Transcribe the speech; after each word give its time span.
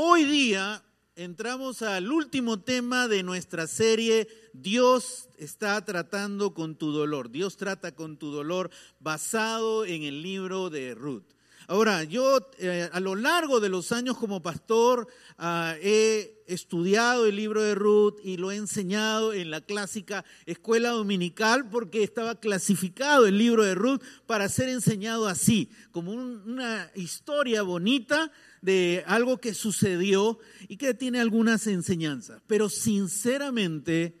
Hoy 0.00 0.26
día 0.26 0.84
entramos 1.16 1.82
al 1.82 2.12
último 2.12 2.60
tema 2.60 3.08
de 3.08 3.24
nuestra 3.24 3.66
serie, 3.66 4.28
Dios 4.52 5.28
está 5.38 5.84
tratando 5.84 6.54
con 6.54 6.76
tu 6.76 6.92
dolor. 6.92 7.32
Dios 7.32 7.56
trata 7.56 7.96
con 7.96 8.16
tu 8.16 8.30
dolor 8.30 8.70
basado 9.00 9.84
en 9.84 10.04
el 10.04 10.22
libro 10.22 10.70
de 10.70 10.94
Ruth. 10.94 11.24
Ahora, 11.66 12.04
yo 12.04 12.48
eh, 12.60 12.88
a 12.92 13.00
lo 13.00 13.16
largo 13.16 13.58
de 13.58 13.70
los 13.70 13.90
años 13.90 14.16
como 14.16 14.40
pastor 14.40 15.08
ah, 15.36 15.74
he 15.82 16.44
estudiado 16.46 17.26
el 17.26 17.34
libro 17.34 17.60
de 17.60 17.74
Ruth 17.74 18.20
y 18.22 18.36
lo 18.36 18.52
he 18.52 18.56
enseñado 18.56 19.32
en 19.32 19.50
la 19.50 19.60
clásica 19.62 20.24
escuela 20.46 20.90
dominical 20.90 21.68
porque 21.68 22.04
estaba 22.04 22.38
clasificado 22.38 23.26
el 23.26 23.36
libro 23.36 23.64
de 23.64 23.74
Ruth 23.74 24.00
para 24.26 24.48
ser 24.48 24.68
enseñado 24.68 25.26
así, 25.26 25.70
como 25.90 26.12
una 26.12 26.88
historia 26.94 27.62
bonita 27.62 28.30
de 28.62 29.04
algo 29.06 29.38
que 29.38 29.54
sucedió 29.54 30.38
y 30.68 30.76
que 30.76 30.94
tiene 30.94 31.20
algunas 31.20 31.66
enseñanzas. 31.66 32.42
Pero 32.46 32.68
sinceramente 32.68 34.18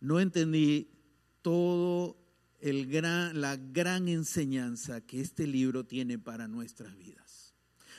no 0.00 0.20
entendí 0.20 0.88
todo 1.42 2.16
el 2.60 2.86
gran, 2.86 3.40
la 3.40 3.56
gran 3.56 4.08
enseñanza 4.08 5.00
que 5.00 5.20
este 5.20 5.46
libro 5.46 5.84
tiene 5.84 6.18
para 6.18 6.48
nuestras 6.48 6.96
vidas. 6.96 7.54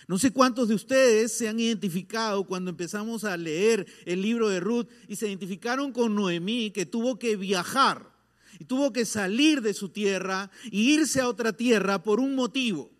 No 0.07 0.17
sé 0.17 0.31
cuántos 0.31 0.69
de 0.69 0.75
ustedes 0.75 1.33
se 1.33 1.49
han 1.49 1.59
identificado 1.59 2.45
cuando 2.45 2.69
empezamos 2.69 3.25
a 3.25 3.35
leer 3.35 3.85
el 4.05 4.21
libro 4.21 4.47
de 4.47 4.61
Ruth 4.61 4.87
y 5.07 5.17
se 5.17 5.27
identificaron 5.27 5.91
con 5.91 6.15
Noemí 6.15 6.71
que 6.71 6.85
tuvo 6.85 7.19
que 7.19 7.35
viajar 7.35 8.15
y 8.57 8.65
tuvo 8.65 8.93
que 8.93 9.05
salir 9.05 9.61
de 9.61 9.73
su 9.73 9.89
tierra 9.89 10.49
e 10.71 10.77
irse 10.77 11.19
a 11.19 11.27
otra 11.27 11.51
tierra 11.53 12.03
por 12.03 12.21
un 12.21 12.35
motivo. 12.35 12.96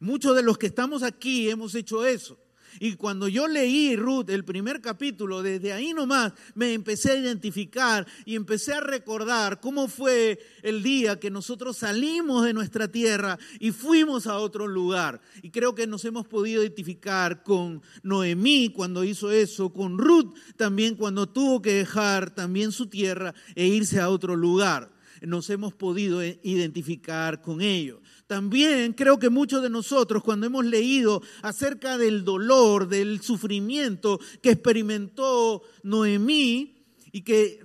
Muchos 0.00 0.34
de 0.34 0.42
los 0.42 0.56
que 0.56 0.66
estamos 0.66 1.02
aquí 1.02 1.50
hemos 1.50 1.74
hecho 1.74 2.06
eso. 2.06 2.38
Y 2.78 2.94
cuando 2.94 3.28
yo 3.28 3.48
leí 3.48 3.96
Ruth, 3.96 4.30
el 4.30 4.44
primer 4.44 4.80
capítulo, 4.80 5.42
desde 5.42 5.72
ahí 5.72 5.92
nomás 5.92 6.32
me 6.54 6.72
empecé 6.72 7.12
a 7.12 7.16
identificar 7.16 8.06
y 8.24 8.36
empecé 8.36 8.72
a 8.72 8.80
recordar 8.80 9.60
cómo 9.60 9.88
fue 9.88 10.38
el 10.62 10.82
día 10.82 11.18
que 11.18 11.30
nosotros 11.30 11.78
salimos 11.78 12.44
de 12.44 12.54
nuestra 12.54 12.88
tierra 12.88 13.38
y 13.58 13.72
fuimos 13.72 14.26
a 14.26 14.38
otro 14.38 14.66
lugar. 14.66 15.20
Y 15.42 15.50
creo 15.50 15.74
que 15.74 15.86
nos 15.86 16.04
hemos 16.04 16.26
podido 16.26 16.62
identificar 16.62 17.42
con 17.42 17.82
Noemí 18.02 18.70
cuando 18.70 19.04
hizo 19.04 19.30
eso, 19.30 19.72
con 19.72 19.98
Ruth 19.98 20.34
también 20.56 20.94
cuando 20.94 21.28
tuvo 21.28 21.60
que 21.60 21.74
dejar 21.74 22.34
también 22.34 22.72
su 22.72 22.86
tierra 22.86 23.34
e 23.54 23.66
irse 23.66 24.00
a 24.00 24.08
otro 24.08 24.36
lugar. 24.36 24.90
Nos 25.20 25.50
hemos 25.50 25.74
podido 25.74 26.24
identificar 26.24 27.42
con 27.42 27.60
ellos. 27.60 27.98
También 28.30 28.92
creo 28.92 29.18
que 29.18 29.28
muchos 29.28 29.60
de 29.60 29.68
nosotros 29.68 30.22
cuando 30.22 30.46
hemos 30.46 30.64
leído 30.64 31.20
acerca 31.42 31.98
del 31.98 32.24
dolor, 32.24 32.86
del 32.86 33.20
sufrimiento 33.22 34.20
que 34.40 34.52
experimentó 34.52 35.62
Noemí 35.82 36.76
y 37.10 37.22
que 37.22 37.58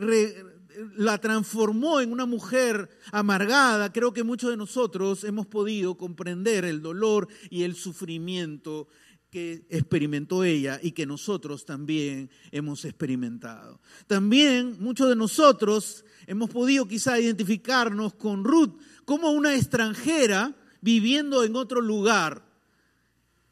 la 0.98 1.20
transformó 1.20 2.02
en 2.02 2.12
una 2.12 2.26
mujer 2.26 2.90
amargada, 3.12 3.94
creo 3.94 4.12
que 4.12 4.24
muchos 4.24 4.50
de 4.50 4.58
nosotros 4.58 5.24
hemos 5.24 5.46
podido 5.46 6.00
comprender 6.00 6.66
el 6.66 6.82
dolor 6.82 7.28
y 7.52 7.62
el 7.62 7.76
sufrimiento 7.76 8.88
que 9.36 9.66
experimentó 9.70 10.46
ella 10.46 10.80
y 10.82 10.94
que 10.94 11.06
nosotros 11.06 11.66
también 11.66 12.30
hemos 12.52 12.86
experimentado. 12.86 13.82
También 14.08 14.78
muchos 14.80 15.10
de 15.10 15.18
nosotros 15.18 16.06
hemos 16.26 16.50
podido 16.50 16.88
quizá 16.88 17.20
identificarnos 17.20 18.14
con 18.14 18.46
Ruth 18.46 18.80
como 19.04 19.32
una 19.32 19.54
extranjera 19.54 20.56
viviendo 20.80 21.44
en 21.44 21.58
otro 21.58 21.82
lugar, 21.82 22.46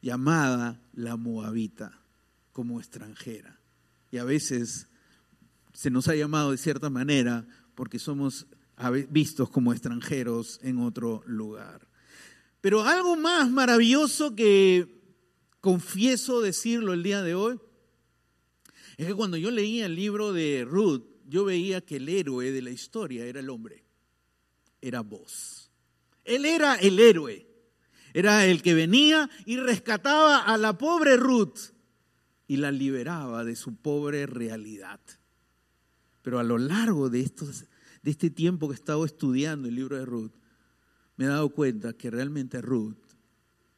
llamada 0.02 0.80
la 0.94 1.18
Moabita, 1.18 2.00
como 2.54 2.80
extranjera. 2.80 3.60
Y 4.10 4.20
a 4.20 4.24
veces 4.24 4.88
se 5.74 5.92
nos 5.92 6.08
ha 6.08 6.16
llamado 6.16 6.52
de 6.52 6.60
cierta 6.60 6.90
manera 6.90 7.46
porque 7.76 8.00
somos 8.00 8.48
vistos 9.10 9.50
como 9.50 9.74
extranjeros 9.74 10.62
en 10.64 10.80
otro 10.80 11.24
lugar. 11.26 11.90
Pero 12.62 12.84
algo 12.84 13.18
más 13.18 13.52
maravilloso 13.52 14.34
que 14.34 15.03
confieso 15.64 16.42
decirlo 16.42 16.94
el 16.94 17.02
día 17.02 17.24
de 17.24 17.34
hoy, 17.34 17.58
es 18.98 19.08
que 19.08 19.16
cuando 19.16 19.38
yo 19.38 19.50
leía 19.50 19.88
el 19.88 19.96
libro 19.96 20.34
de 20.34 20.64
Ruth, 20.64 21.04
yo 21.28 21.46
veía 21.46 21.82
que 21.82 21.96
el 21.96 22.10
héroe 22.10 22.52
de 22.52 22.62
la 22.62 22.70
historia 22.70 23.26
era 23.26 23.40
el 23.40 23.50
hombre 23.50 23.84
era 24.84 25.02
vos. 25.02 25.72
Él 26.26 26.46
era 26.46 26.76
el 26.76 27.00
héroe. 27.00 27.48
Era 28.14 28.46
el 28.46 28.62
que 28.62 28.76
venía 28.76 29.30
y 29.46 29.58
rescataba 29.58 30.40
a 30.40 30.58
la 30.58 30.78
pobre 30.78 31.18
Ruth 31.18 31.72
y 32.48 32.58
la 32.58 32.72
liberaba 32.72 33.44
de 33.44 33.56
su 33.56 33.76
pobre 33.76 34.28
realidad. 34.28 35.00
Pero 36.22 36.38
a 36.40 36.44
lo 36.44 36.58
largo 36.58 37.10
de, 37.10 37.22
estos, 37.22 37.66
de 38.04 38.12
este 38.12 38.30
tiempo 38.30 38.68
que 38.68 38.74
he 38.74 38.76
estado 38.76 39.04
estudiando 39.06 39.68
el 39.68 39.76
libro 39.76 39.98
de 39.98 40.06
Ruth, 40.06 40.34
me 41.16 41.26
he 41.26 41.30
dado 41.30 41.50
cuenta 41.50 41.94
que 41.94 42.12
realmente 42.12 42.62
Ruth 42.62 42.98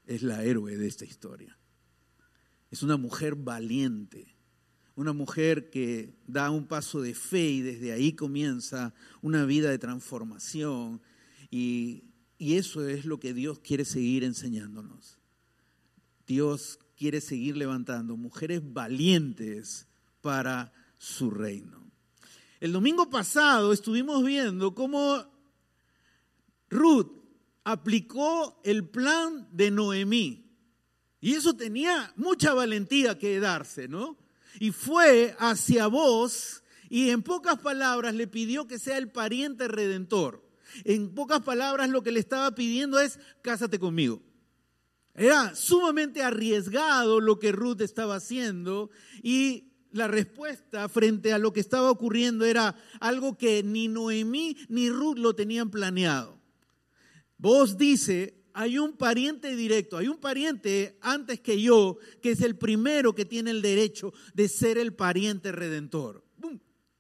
es 0.05 0.21
la 0.21 0.43
héroe 0.43 0.75
de 0.75 0.87
esta 0.87 1.05
historia. 1.05 1.57
Es 2.75 2.83
una 2.83 2.97
mujer 2.97 3.35
valiente, 3.35 4.35
una 4.95 5.13
mujer 5.13 5.69
que 5.69 6.13
da 6.27 6.49
un 6.49 6.67
paso 6.67 7.01
de 7.01 7.13
fe 7.13 7.47
y 7.49 7.61
desde 7.61 7.93
ahí 7.93 8.11
comienza 8.11 8.93
una 9.21 9.45
vida 9.45 9.69
de 9.69 9.79
transformación. 9.79 11.01
Y, 11.49 12.03
eso 12.37 12.85
es 12.85 13.05
lo 13.05 13.17
que 13.17 13.33
Dios 13.33 13.59
quiere 13.59 13.85
seguir 13.85 14.25
enseñándonos. 14.25 15.19
Dios 16.27 16.77
quiere 16.97 17.21
seguir 17.21 17.55
levantando 17.55 18.17
mujeres 18.17 18.61
valientes 18.61 19.87
para 20.19 20.73
su 20.97 21.31
reino. 21.31 21.89
El 22.59 22.73
domingo 22.73 23.09
pasado 23.09 23.71
estuvimos 23.71 24.21
viendo 24.21 24.75
cómo 24.75 25.23
Ruth 26.69 27.23
aplicó 27.63 28.59
el 28.65 28.89
plan 28.89 29.47
de 29.53 29.71
Noemí. 29.71 30.44
Y 31.25 31.33
eso 31.33 31.55
tenía 31.55 32.13
mucha 32.15 32.53
valentía 32.53 33.17
que 33.17 33.39
darse, 33.39 33.87
¿no? 33.87 34.17
y 34.59 34.71
fue 34.71 35.35
hacia 35.39 35.87
vos 35.87 36.63
y 36.89 37.09
en 37.09 37.23
pocas 37.23 37.59
palabras 37.59 38.13
le 38.13 38.27
pidió 38.27 38.67
que 38.67 38.79
sea 38.79 38.97
el 38.97 39.11
pariente 39.11 39.67
redentor. 39.67 40.43
En 40.83 41.13
pocas 41.13 41.41
palabras 41.41 41.89
lo 41.89 42.03
que 42.03 42.11
le 42.11 42.19
estaba 42.19 42.53
pidiendo 42.53 42.99
es, 42.99 43.19
cásate 43.41 43.79
conmigo. 43.79 44.21
Era 45.13 45.55
sumamente 45.55 46.21
arriesgado 46.23 47.21
lo 47.21 47.39
que 47.39 47.51
Ruth 47.51 47.81
estaba 47.81 48.15
haciendo 48.15 48.89
y 49.23 49.71
la 49.91 50.07
respuesta 50.07 50.89
frente 50.89 51.31
a 51.31 51.39
lo 51.39 51.53
que 51.53 51.61
estaba 51.61 51.89
ocurriendo 51.89 52.45
era 52.45 52.75
algo 52.99 53.37
que 53.37 53.63
ni 53.63 53.87
Noemí 53.87 54.57
ni 54.67 54.89
Ruth 54.89 55.17
lo 55.17 55.33
tenían 55.33 55.71
planeado. 55.71 56.37
Vos 57.37 57.77
dice, 57.77 58.44
hay 58.57 58.79
un 58.79 58.93
pariente 58.93 59.53
directo, 59.53 59.97
hay 59.97 60.07
un 60.07 60.17
pariente 60.17 60.97
antes 61.01 61.41
que 61.41 61.61
yo, 61.61 61.97
que 62.21 62.31
es 62.31 62.39
el 62.39 62.57
primero 62.57 63.13
que 63.13 63.25
tiene 63.25 63.51
el 63.51 63.61
derecho 63.61 64.13
de 64.33 64.47
ser 64.47 64.77
el 64.77 64.93
pariente 64.93 65.51
redentor. 65.51 66.23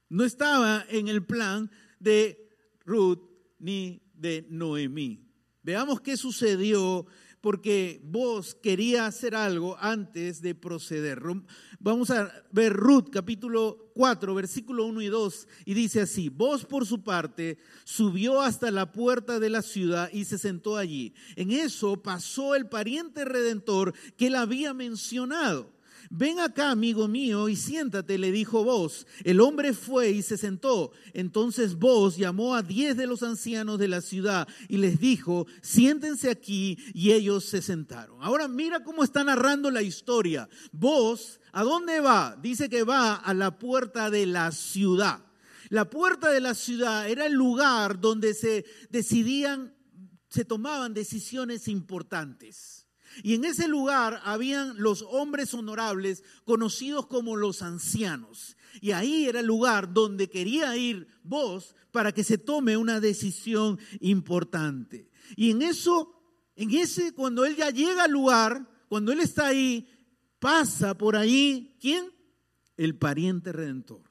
No 0.09 0.23
estaba 0.25 0.85
en 0.89 1.07
el 1.07 1.25
plan 1.25 1.71
de 1.99 2.49
Ruth 2.85 3.21
ni 3.57 4.01
de 4.13 4.45
Noemí. 4.49 5.25
Veamos 5.63 6.01
qué 6.01 6.17
sucedió 6.17 7.07
porque 7.45 8.01
vos 8.03 8.55
quería 8.55 9.05
hacer 9.05 9.35
algo 9.35 9.77
antes 9.79 10.41
de 10.41 10.55
proceder. 10.55 11.21
Vamos 11.79 12.09
a 12.09 12.33
ver 12.51 12.73
Ruth 12.73 13.11
capítulo 13.11 13.91
4, 13.93 14.33
versículo 14.33 14.87
1 14.87 15.03
y 15.03 15.07
2, 15.09 15.47
y 15.63 15.75
dice 15.75 16.01
así, 16.01 16.29
vos 16.29 16.65
por 16.65 16.87
su 16.87 17.03
parte 17.03 17.59
subió 17.83 18.41
hasta 18.41 18.71
la 18.71 18.91
puerta 18.91 19.39
de 19.39 19.51
la 19.51 19.61
ciudad 19.61 20.09
y 20.11 20.25
se 20.25 20.39
sentó 20.39 20.75
allí. 20.75 21.13
En 21.35 21.51
eso 21.51 22.01
pasó 22.01 22.55
el 22.55 22.67
pariente 22.67 23.23
redentor 23.25 23.93
que 24.17 24.25
él 24.25 24.35
había 24.37 24.73
mencionado. 24.73 25.74
Ven 26.17 26.39
acá, 26.39 26.71
amigo 26.71 27.09
mío, 27.09 27.49
y 27.49 27.57
siéntate, 27.57 28.17
le 28.17 28.31
dijo 28.31 28.63
vos. 28.63 29.05
El 29.25 29.41
hombre 29.41 29.73
fue 29.73 30.11
y 30.11 30.21
se 30.21 30.37
sentó. 30.37 30.93
Entonces 31.13 31.75
vos 31.75 32.15
llamó 32.15 32.55
a 32.55 32.61
diez 32.61 32.95
de 32.95 33.05
los 33.05 33.21
ancianos 33.21 33.79
de 33.79 33.89
la 33.89 33.99
ciudad 33.99 34.47
y 34.69 34.77
les 34.77 34.97
dijo, 34.97 35.45
siéntense 35.61 36.29
aquí, 36.29 36.77
y 36.93 37.11
ellos 37.11 37.43
se 37.43 37.61
sentaron. 37.61 38.17
Ahora 38.21 38.47
mira 38.47 38.81
cómo 38.81 39.03
está 39.03 39.25
narrando 39.25 39.69
la 39.71 39.81
historia. 39.81 40.47
Vos, 40.71 41.41
¿a 41.51 41.63
dónde 41.63 41.99
va? 41.99 42.37
Dice 42.41 42.69
que 42.69 42.83
va 42.83 43.15
a 43.15 43.33
la 43.33 43.59
puerta 43.59 44.09
de 44.09 44.25
la 44.25 44.53
ciudad. 44.53 45.19
La 45.67 45.89
puerta 45.89 46.31
de 46.31 46.39
la 46.39 46.53
ciudad 46.53 47.09
era 47.09 47.25
el 47.25 47.33
lugar 47.33 47.99
donde 47.99 48.33
se 48.33 48.63
decidían, 48.89 49.75
se 50.29 50.45
tomaban 50.45 50.93
decisiones 50.93 51.67
importantes. 51.67 52.84
Y 53.23 53.35
en 53.35 53.45
ese 53.45 53.67
lugar 53.67 54.21
habían 54.23 54.81
los 54.81 55.03
hombres 55.03 55.53
honorables 55.53 56.23
conocidos 56.43 57.07
como 57.07 57.35
los 57.35 57.61
ancianos. 57.61 58.57
Y 58.81 58.91
ahí 58.91 59.25
era 59.25 59.39
el 59.39 59.45
lugar 59.45 59.93
donde 59.93 60.29
quería 60.29 60.75
ir 60.75 61.07
vos 61.23 61.75
para 61.91 62.11
que 62.11 62.23
se 62.23 62.37
tome 62.37 62.77
una 62.77 62.99
decisión 62.99 63.79
importante. 64.01 65.09
Y 65.35 65.51
en 65.51 65.61
eso, 65.61 66.21
en 66.55 66.71
ese, 66.71 67.13
cuando 67.13 67.45
él 67.45 67.55
ya 67.55 67.69
llega 67.69 68.03
al 68.03 68.11
lugar, 68.11 68.69
cuando 68.89 69.11
él 69.11 69.19
está 69.19 69.47
ahí, 69.47 69.87
pasa 70.39 70.97
por 70.97 71.15
ahí, 71.15 71.75
¿quién? 71.79 72.11
El 72.77 72.97
pariente 72.97 73.51
redentor. 73.51 74.03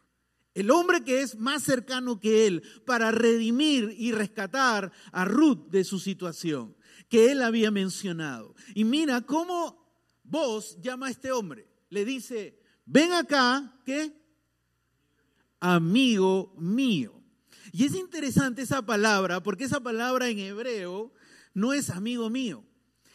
El 0.54 0.70
hombre 0.70 1.02
que 1.02 1.20
es 1.20 1.36
más 1.36 1.64
cercano 1.64 2.20
que 2.20 2.46
él 2.46 2.62
para 2.86 3.10
redimir 3.10 3.94
y 3.98 4.12
rescatar 4.12 4.92
a 5.10 5.24
Ruth 5.24 5.68
de 5.68 5.82
su 5.82 5.98
situación 5.98 6.76
que 7.14 7.30
él 7.30 7.42
había 7.42 7.70
mencionado. 7.70 8.56
Y 8.74 8.82
mira 8.82 9.20
cómo 9.20 9.88
vos 10.24 10.76
llama 10.82 11.06
a 11.06 11.10
este 11.10 11.30
hombre. 11.30 11.64
Le 11.88 12.04
dice, 12.04 12.60
ven 12.86 13.12
acá, 13.12 13.72
¿qué? 13.84 14.12
Amigo 15.60 16.52
mío. 16.58 17.22
Y 17.70 17.84
es 17.84 17.94
interesante 17.94 18.62
esa 18.62 18.84
palabra, 18.84 19.44
porque 19.44 19.62
esa 19.62 19.78
palabra 19.78 20.28
en 20.28 20.40
hebreo 20.40 21.12
no 21.52 21.72
es 21.72 21.88
amigo 21.88 22.30
mío. 22.30 22.64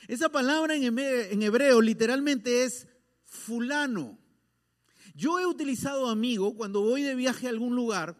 Esa 0.07 0.29
palabra 0.29 0.77
en 0.77 1.43
hebreo 1.43 1.81
literalmente 1.81 2.63
es 2.63 2.87
fulano. 3.25 4.17
Yo 5.13 5.39
he 5.39 5.45
utilizado 5.45 6.07
amigo 6.07 6.55
cuando 6.55 6.83
voy 6.83 7.01
de 7.01 7.15
viaje 7.15 7.47
a 7.47 7.49
algún 7.49 7.75
lugar. 7.75 8.17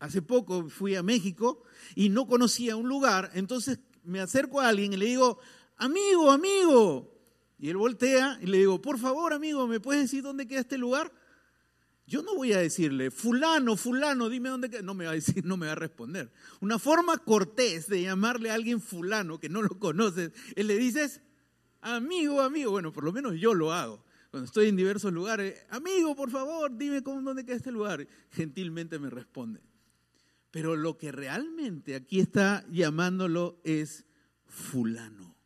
Hace 0.00 0.20
poco 0.20 0.68
fui 0.68 0.96
a 0.96 1.02
México 1.02 1.62
y 1.94 2.10
no 2.10 2.26
conocía 2.26 2.76
un 2.76 2.90
lugar, 2.90 3.30
entonces 3.32 3.80
me 4.08 4.20
acerco 4.20 4.60
a 4.60 4.68
alguien 4.68 4.92
y 4.92 4.96
le 4.96 5.06
digo, 5.06 5.38
amigo, 5.76 6.30
amigo. 6.30 7.14
Y 7.58 7.68
él 7.68 7.76
voltea 7.76 8.38
y 8.40 8.46
le 8.46 8.58
digo, 8.58 8.80
por 8.80 8.98
favor, 8.98 9.32
amigo, 9.32 9.66
¿me 9.66 9.80
puedes 9.80 10.02
decir 10.02 10.22
dónde 10.22 10.46
queda 10.46 10.60
este 10.60 10.78
lugar? 10.78 11.12
Yo 12.06 12.22
no 12.22 12.34
voy 12.34 12.52
a 12.52 12.58
decirle, 12.58 13.10
fulano, 13.10 13.76
fulano, 13.76 14.28
dime 14.28 14.48
dónde 14.48 14.70
queda. 14.70 14.82
No 14.82 14.94
me 14.94 15.04
va 15.04 15.10
a 15.10 15.14
decir, 15.14 15.44
no 15.44 15.56
me 15.56 15.66
va 15.66 15.72
a 15.72 15.76
responder. 15.76 16.32
Una 16.60 16.78
forma 16.78 17.18
cortés 17.18 17.86
de 17.88 18.02
llamarle 18.02 18.50
a 18.50 18.54
alguien 18.54 18.80
fulano 18.80 19.38
que 19.38 19.48
no 19.48 19.60
lo 19.60 19.78
conoces, 19.78 20.32
él 20.56 20.66
le 20.68 20.78
dices, 20.78 21.20
amigo, 21.80 22.40
amigo. 22.40 22.70
Bueno, 22.70 22.92
por 22.92 23.04
lo 23.04 23.12
menos 23.12 23.34
yo 23.34 23.52
lo 23.52 23.72
hago 23.72 24.02
cuando 24.30 24.44
estoy 24.44 24.68
en 24.68 24.76
diversos 24.76 25.12
lugares, 25.12 25.64
amigo, 25.70 26.14
por 26.14 26.30
favor, 26.30 26.76
dime 26.76 27.02
cómo, 27.02 27.22
dónde 27.22 27.44
queda 27.44 27.56
este 27.56 27.72
lugar. 27.72 28.06
Gentilmente 28.30 28.98
me 28.98 29.08
responde. 29.08 29.60
Pero 30.58 30.74
lo 30.74 30.98
que 30.98 31.12
realmente 31.12 31.94
aquí 31.94 32.18
está 32.18 32.66
llamándolo 32.68 33.60
es 33.62 34.04
fulano. 34.44 35.36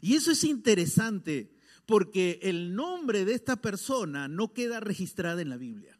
Y 0.00 0.14
eso 0.14 0.30
es 0.30 0.44
interesante 0.44 1.50
porque 1.84 2.38
el 2.42 2.76
nombre 2.76 3.24
de 3.24 3.34
esta 3.34 3.56
persona 3.56 4.28
no 4.28 4.52
queda 4.52 4.78
registrada 4.78 5.42
en 5.42 5.48
la 5.48 5.56
Biblia. 5.56 5.98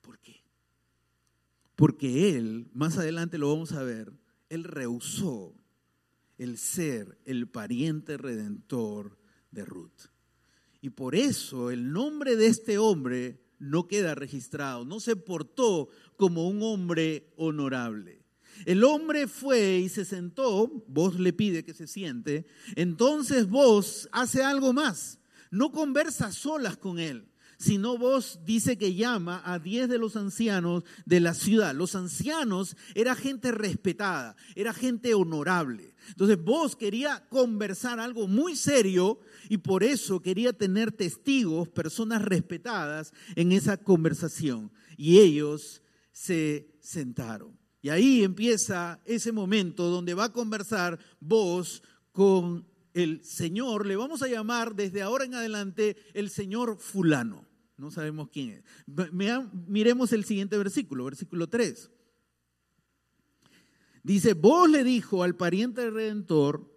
¿Por 0.00 0.18
qué? 0.18 0.42
Porque 1.76 2.36
él, 2.36 2.68
más 2.72 2.98
adelante 2.98 3.38
lo 3.38 3.48
vamos 3.48 3.70
a 3.74 3.84
ver, 3.84 4.12
él 4.48 4.64
rehusó 4.64 5.54
el 6.36 6.58
ser 6.58 7.16
el 7.26 7.46
pariente 7.46 8.16
redentor 8.16 9.16
de 9.52 9.64
Ruth. 9.64 10.08
Y 10.80 10.90
por 10.90 11.14
eso 11.14 11.70
el 11.70 11.92
nombre 11.92 12.34
de 12.34 12.48
este 12.48 12.76
hombre 12.76 13.44
no 13.58 13.88
queda 13.88 14.14
registrado, 14.14 14.84
no 14.84 15.00
se 15.00 15.16
portó 15.16 15.88
como 16.16 16.48
un 16.48 16.62
hombre 16.62 17.32
honorable. 17.36 18.24
El 18.66 18.84
hombre 18.84 19.26
fue 19.26 19.78
y 19.78 19.88
se 19.88 20.04
sentó, 20.04 20.84
vos 20.86 21.18
le 21.18 21.32
pide 21.32 21.64
que 21.64 21.74
se 21.74 21.86
siente, 21.86 22.46
entonces 22.76 23.48
vos 23.48 24.08
hace 24.12 24.42
algo 24.42 24.72
más, 24.72 25.18
no 25.50 25.72
conversa 25.72 26.32
solas 26.32 26.76
con 26.76 26.98
él, 26.98 27.26
sino 27.58 27.96
vos 27.96 28.40
dice 28.44 28.76
que 28.76 28.94
llama 28.94 29.42
a 29.44 29.58
diez 29.58 29.88
de 29.88 29.98
los 29.98 30.16
ancianos 30.16 30.84
de 31.06 31.20
la 31.20 31.34
ciudad. 31.34 31.74
Los 31.74 31.94
ancianos 31.94 32.76
era 32.94 33.14
gente 33.14 33.52
respetada, 33.52 34.36
era 34.54 34.74
gente 34.74 35.14
honorable. 35.14 35.94
Entonces 36.08 36.42
vos 36.42 36.76
quería 36.76 37.24
conversar 37.28 38.00
algo 38.00 38.28
muy 38.28 38.56
serio 38.56 39.20
y 39.48 39.58
por 39.58 39.82
eso 39.82 40.20
quería 40.20 40.52
tener 40.52 40.92
testigos, 40.92 41.68
personas 41.68 42.22
respetadas 42.22 43.12
en 43.36 43.52
esa 43.52 43.76
conversación. 43.76 44.70
Y 44.96 45.20
ellos 45.20 45.82
se 46.14 46.78
sentaron. 46.80 47.58
Y 47.82 47.90
ahí 47.90 48.22
empieza 48.22 49.02
ese 49.04 49.32
momento 49.32 49.90
donde 49.90 50.14
va 50.14 50.24
a 50.24 50.32
conversar 50.32 50.98
vos 51.20 51.82
con 52.12 52.66
el 52.94 53.24
Señor, 53.24 53.86
le 53.86 53.96
vamos 53.96 54.22
a 54.22 54.28
llamar 54.28 54.76
desde 54.76 55.02
ahora 55.02 55.24
en 55.24 55.34
adelante 55.34 55.96
el 56.14 56.30
Señor 56.30 56.78
fulano. 56.78 57.44
No 57.76 57.90
sabemos 57.90 58.28
quién 58.30 58.50
es. 58.50 58.64
Miremos 59.66 60.12
el 60.12 60.24
siguiente 60.24 60.56
versículo, 60.56 61.04
versículo 61.04 61.48
3. 61.48 61.90
Dice, 64.04 64.34
vos 64.34 64.70
le 64.70 64.84
dijo 64.84 65.24
al 65.24 65.34
pariente 65.34 65.90
redentor, 65.90 66.72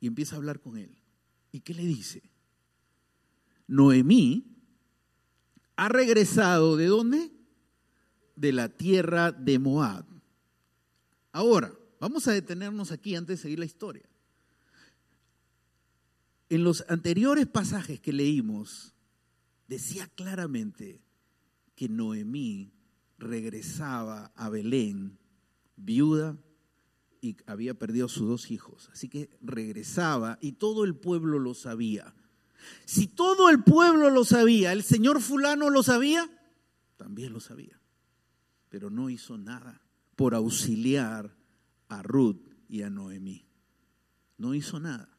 y 0.00 0.06
empieza 0.06 0.36
a 0.36 0.38
hablar 0.38 0.60
con 0.60 0.78
él. 0.78 0.96
¿Y 1.52 1.60
qué 1.60 1.74
le 1.74 1.84
dice? 1.84 2.22
Noemí 3.66 4.56
ha 5.76 5.88
regresado 5.88 6.76
de 6.76 6.86
dónde? 6.86 7.33
De 8.36 8.52
la 8.52 8.68
tierra 8.68 9.32
de 9.32 9.58
Moab. 9.58 10.04
Ahora, 11.32 11.72
vamos 12.00 12.28
a 12.28 12.32
detenernos 12.32 12.92
aquí 12.92 13.14
antes 13.14 13.38
de 13.38 13.42
seguir 13.42 13.58
la 13.58 13.64
historia. 13.64 14.08
En 16.48 16.62
los 16.62 16.84
anteriores 16.88 17.46
pasajes 17.46 18.00
que 18.00 18.12
leímos, 18.12 18.94
decía 19.66 20.08
claramente 20.14 21.00
que 21.74 21.88
Noemí 21.88 22.72
regresaba 23.18 24.32
a 24.36 24.48
Belén 24.48 25.18
viuda 25.76 26.36
y 27.20 27.36
había 27.46 27.74
perdido 27.74 28.06
a 28.06 28.10
sus 28.10 28.28
dos 28.28 28.50
hijos. 28.50 28.90
Así 28.92 29.08
que 29.08 29.30
regresaba 29.40 30.38
y 30.40 30.52
todo 30.52 30.84
el 30.84 30.94
pueblo 30.94 31.38
lo 31.38 31.54
sabía. 31.54 32.14
Si 32.84 33.06
todo 33.06 33.50
el 33.50 33.62
pueblo 33.62 34.10
lo 34.10 34.24
sabía, 34.24 34.72
el 34.72 34.82
señor 34.82 35.20
fulano 35.20 35.70
lo 35.70 35.82
sabía, 35.82 36.30
también 36.96 37.32
lo 37.32 37.40
sabía. 37.40 37.80
Pero 38.74 38.90
no 38.90 39.08
hizo 39.08 39.38
nada 39.38 39.80
por 40.16 40.34
auxiliar 40.34 41.32
a 41.86 42.02
Ruth 42.02 42.42
y 42.68 42.82
a 42.82 42.90
Noemí. 42.90 43.46
No 44.36 44.52
hizo 44.52 44.80
nada. 44.80 45.16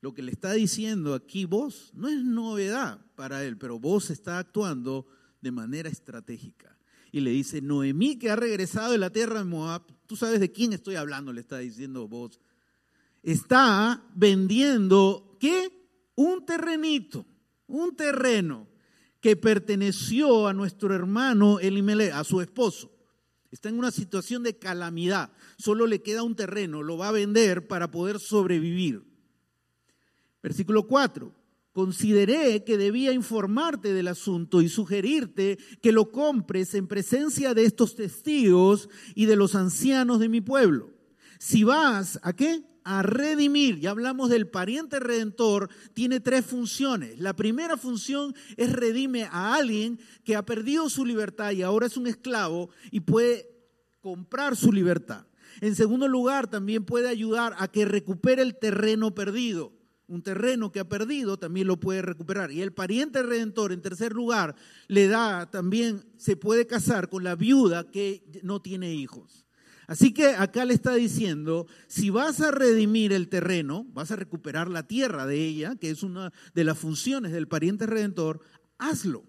Lo 0.00 0.14
que 0.14 0.22
le 0.22 0.32
está 0.32 0.54
diciendo 0.54 1.12
aquí 1.12 1.44
vos 1.44 1.90
no 1.92 2.08
es 2.08 2.24
novedad 2.24 3.04
para 3.14 3.44
él, 3.44 3.58
pero 3.58 3.78
vos 3.78 4.08
está 4.08 4.38
actuando 4.38 5.06
de 5.42 5.50
manera 5.50 5.90
estratégica 5.90 6.78
y 7.12 7.20
le 7.20 7.28
dice, 7.28 7.60
Noemí 7.60 8.18
que 8.18 8.30
ha 8.30 8.36
regresado 8.36 8.92
de 8.92 8.96
la 8.96 9.10
tierra 9.10 9.40
de 9.40 9.44
Moab, 9.44 9.82
tú 10.06 10.16
sabes 10.16 10.40
de 10.40 10.50
quién 10.50 10.72
estoy 10.72 10.94
hablando, 10.94 11.34
le 11.34 11.42
está 11.42 11.58
diciendo 11.58 12.08
vos, 12.08 12.40
está 13.22 14.02
vendiendo, 14.14 15.36
¿qué? 15.38 15.70
Un 16.14 16.46
terrenito, 16.46 17.26
un 17.66 17.94
terreno 17.94 18.69
que 19.20 19.36
perteneció 19.36 20.46
a 20.46 20.54
nuestro 20.54 20.94
hermano 20.94 21.60
Elimelech, 21.60 22.12
a 22.12 22.24
su 22.24 22.40
esposo. 22.40 22.90
Está 23.50 23.68
en 23.68 23.78
una 23.78 23.90
situación 23.90 24.42
de 24.42 24.58
calamidad, 24.58 25.32
solo 25.58 25.86
le 25.86 26.02
queda 26.02 26.22
un 26.22 26.36
terreno, 26.36 26.82
lo 26.82 26.96
va 26.96 27.08
a 27.08 27.12
vender 27.12 27.66
para 27.66 27.90
poder 27.90 28.20
sobrevivir. 28.20 29.02
Versículo 30.42 30.86
4 30.86 31.40
consideré 31.72 32.64
que 32.64 32.76
debía 32.76 33.12
informarte 33.12 33.92
del 33.92 34.08
asunto 34.08 34.60
y 34.60 34.68
sugerirte 34.68 35.58
que 35.80 35.92
lo 35.92 36.10
compres 36.10 36.74
en 36.74 36.88
presencia 36.88 37.54
de 37.54 37.64
estos 37.64 37.94
testigos 37.94 38.88
y 39.14 39.26
de 39.26 39.36
los 39.36 39.54
ancianos 39.54 40.18
de 40.18 40.28
mi 40.28 40.40
pueblo. 40.40 40.90
Si 41.38 41.64
vas 41.64 42.18
a 42.22 42.32
qué? 42.32 42.64
A 42.84 43.02
redimir, 43.02 43.78
ya 43.78 43.90
hablamos 43.90 44.30
del 44.30 44.48
pariente 44.48 45.00
redentor, 45.00 45.68
tiene 45.92 46.20
tres 46.20 46.46
funciones. 46.46 47.18
La 47.18 47.34
primera 47.34 47.76
función 47.76 48.34
es 48.56 48.72
redime 48.72 49.24
a 49.24 49.54
alguien 49.54 49.98
que 50.24 50.36
ha 50.36 50.44
perdido 50.44 50.88
su 50.88 51.04
libertad 51.04 51.52
y 51.52 51.62
ahora 51.62 51.86
es 51.86 51.96
un 51.96 52.06
esclavo 52.06 52.70
y 52.90 53.00
puede 53.00 53.48
comprar 54.00 54.56
su 54.56 54.72
libertad. 54.72 55.26
En 55.60 55.74
segundo 55.74 56.08
lugar, 56.08 56.48
también 56.48 56.84
puede 56.84 57.08
ayudar 57.08 57.54
a 57.58 57.68
que 57.68 57.84
recupere 57.84 58.42
el 58.42 58.56
terreno 58.56 59.14
perdido 59.14 59.72
un 60.10 60.22
terreno 60.22 60.72
que 60.72 60.80
ha 60.80 60.88
perdido, 60.88 61.38
también 61.38 61.68
lo 61.68 61.78
puede 61.78 62.02
recuperar. 62.02 62.50
Y 62.50 62.62
el 62.62 62.72
pariente 62.72 63.22
redentor, 63.22 63.70
en 63.70 63.80
tercer 63.80 64.12
lugar, 64.12 64.56
le 64.88 65.06
da 65.06 65.48
también, 65.48 66.04
se 66.16 66.36
puede 66.36 66.66
casar 66.66 67.08
con 67.08 67.22
la 67.22 67.36
viuda 67.36 67.88
que 67.92 68.24
no 68.42 68.60
tiene 68.60 68.92
hijos. 68.92 69.46
Así 69.90 70.14
que 70.14 70.28
acá 70.28 70.64
le 70.64 70.72
está 70.72 70.94
diciendo, 70.94 71.66
si 71.88 72.10
vas 72.10 72.40
a 72.40 72.52
redimir 72.52 73.12
el 73.12 73.28
terreno, 73.28 73.86
vas 73.92 74.12
a 74.12 74.16
recuperar 74.16 74.70
la 74.70 74.86
tierra 74.86 75.26
de 75.26 75.44
ella, 75.44 75.74
que 75.74 75.90
es 75.90 76.04
una 76.04 76.32
de 76.54 76.62
las 76.62 76.78
funciones 76.78 77.32
del 77.32 77.48
pariente 77.48 77.86
redentor, 77.86 78.40
hazlo. 78.78 79.24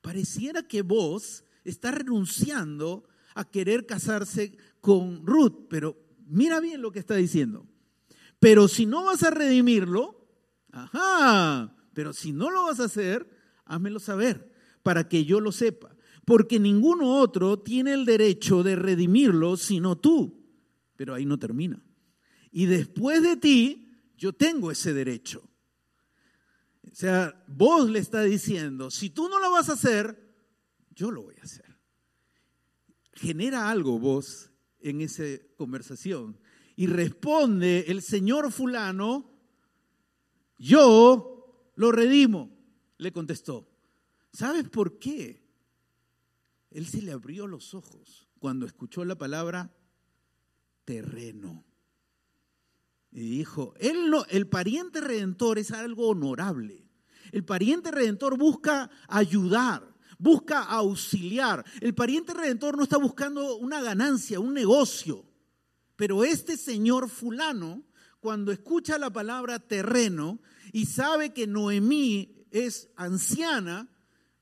Pareciera 0.00 0.62
que 0.62 0.82
vos 0.82 1.42
estás 1.64 1.92
renunciando 1.92 3.08
a 3.34 3.50
querer 3.50 3.84
casarse 3.84 4.56
con 4.80 5.26
Ruth, 5.26 5.66
pero 5.68 6.00
mira 6.24 6.60
bien 6.60 6.80
lo 6.80 6.92
que 6.92 7.00
está 7.00 7.16
diciendo. 7.16 7.66
Pero 8.38 8.68
si 8.68 8.86
no 8.86 9.02
vas 9.02 9.24
a 9.24 9.30
redimirlo, 9.30 10.24
ajá, 10.70 11.74
pero 11.92 12.12
si 12.12 12.30
no 12.30 12.48
lo 12.48 12.66
vas 12.66 12.78
a 12.78 12.84
hacer, 12.84 13.28
házmelo 13.64 13.98
saber 13.98 14.52
para 14.84 15.08
que 15.08 15.24
yo 15.24 15.40
lo 15.40 15.50
sepa. 15.50 15.93
Porque 16.24 16.58
ninguno 16.58 17.18
otro 17.18 17.58
tiene 17.58 17.92
el 17.92 18.04
derecho 18.04 18.62
de 18.62 18.76
redimirlo 18.76 19.56
sino 19.56 19.96
tú. 19.96 20.42
Pero 20.96 21.14
ahí 21.14 21.26
no 21.26 21.38
termina. 21.38 21.84
Y 22.50 22.66
después 22.66 23.22
de 23.22 23.36
ti, 23.36 23.92
yo 24.16 24.32
tengo 24.32 24.70
ese 24.70 24.92
derecho. 24.92 25.42
O 26.90 26.94
sea, 26.94 27.44
vos 27.48 27.90
le 27.90 27.98
está 27.98 28.22
diciendo, 28.22 28.90
si 28.90 29.10
tú 29.10 29.28
no 29.28 29.40
lo 29.40 29.50
vas 29.50 29.68
a 29.68 29.72
hacer, 29.72 30.16
yo 30.94 31.10
lo 31.10 31.24
voy 31.24 31.34
a 31.40 31.42
hacer. 31.42 31.76
Genera 33.14 33.68
algo 33.68 33.98
vos 33.98 34.52
en 34.80 35.00
esa 35.00 35.24
conversación. 35.56 36.38
Y 36.76 36.86
responde 36.86 37.86
el 37.88 38.02
señor 38.02 38.52
fulano, 38.52 39.30
yo 40.58 41.72
lo 41.74 41.92
redimo, 41.92 42.56
le 42.98 43.12
contestó. 43.12 43.68
¿Sabes 44.32 44.68
por 44.68 44.98
qué? 44.98 45.43
Él 46.74 46.86
se 46.88 47.00
le 47.00 47.12
abrió 47.12 47.46
los 47.46 47.72
ojos 47.72 48.28
cuando 48.40 48.66
escuchó 48.66 49.04
la 49.04 49.16
palabra 49.16 49.72
terreno. 50.84 51.64
Y 53.12 53.20
dijo, 53.38 53.74
él 53.78 54.10
no, 54.10 54.26
el 54.28 54.48
pariente 54.48 55.00
redentor 55.00 55.60
es 55.60 55.70
algo 55.70 56.08
honorable. 56.08 56.84
El 57.30 57.44
pariente 57.44 57.92
redentor 57.92 58.36
busca 58.36 58.90
ayudar, 59.06 59.94
busca 60.18 60.64
auxiliar. 60.64 61.64
El 61.80 61.94
pariente 61.94 62.34
redentor 62.34 62.76
no 62.76 62.82
está 62.82 62.98
buscando 62.98 63.56
una 63.56 63.80
ganancia, 63.80 64.40
un 64.40 64.52
negocio. 64.52 65.24
Pero 65.94 66.24
este 66.24 66.56
señor 66.56 67.08
fulano, 67.08 67.84
cuando 68.18 68.50
escucha 68.50 68.98
la 68.98 69.12
palabra 69.12 69.60
terreno 69.60 70.40
y 70.72 70.86
sabe 70.86 71.32
que 71.32 71.46
Noemí 71.46 72.48
es 72.50 72.90
anciana, 72.96 73.88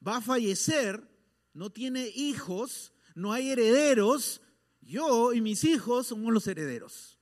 va 0.07 0.17
a 0.17 0.23
fallecer, 0.23 1.12
no 1.54 1.71
tiene 1.71 2.09
hijos, 2.14 2.92
no 3.14 3.32
hay 3.32 3.50
herederos, 3.50 4.40
yo 4.80 5.32
y 5.32 5.40
mis 5.40 5.64
hijos 5.64 6.09
somos 6.09 6.32
los 6.32 6.47
herederos. 6.47 7.18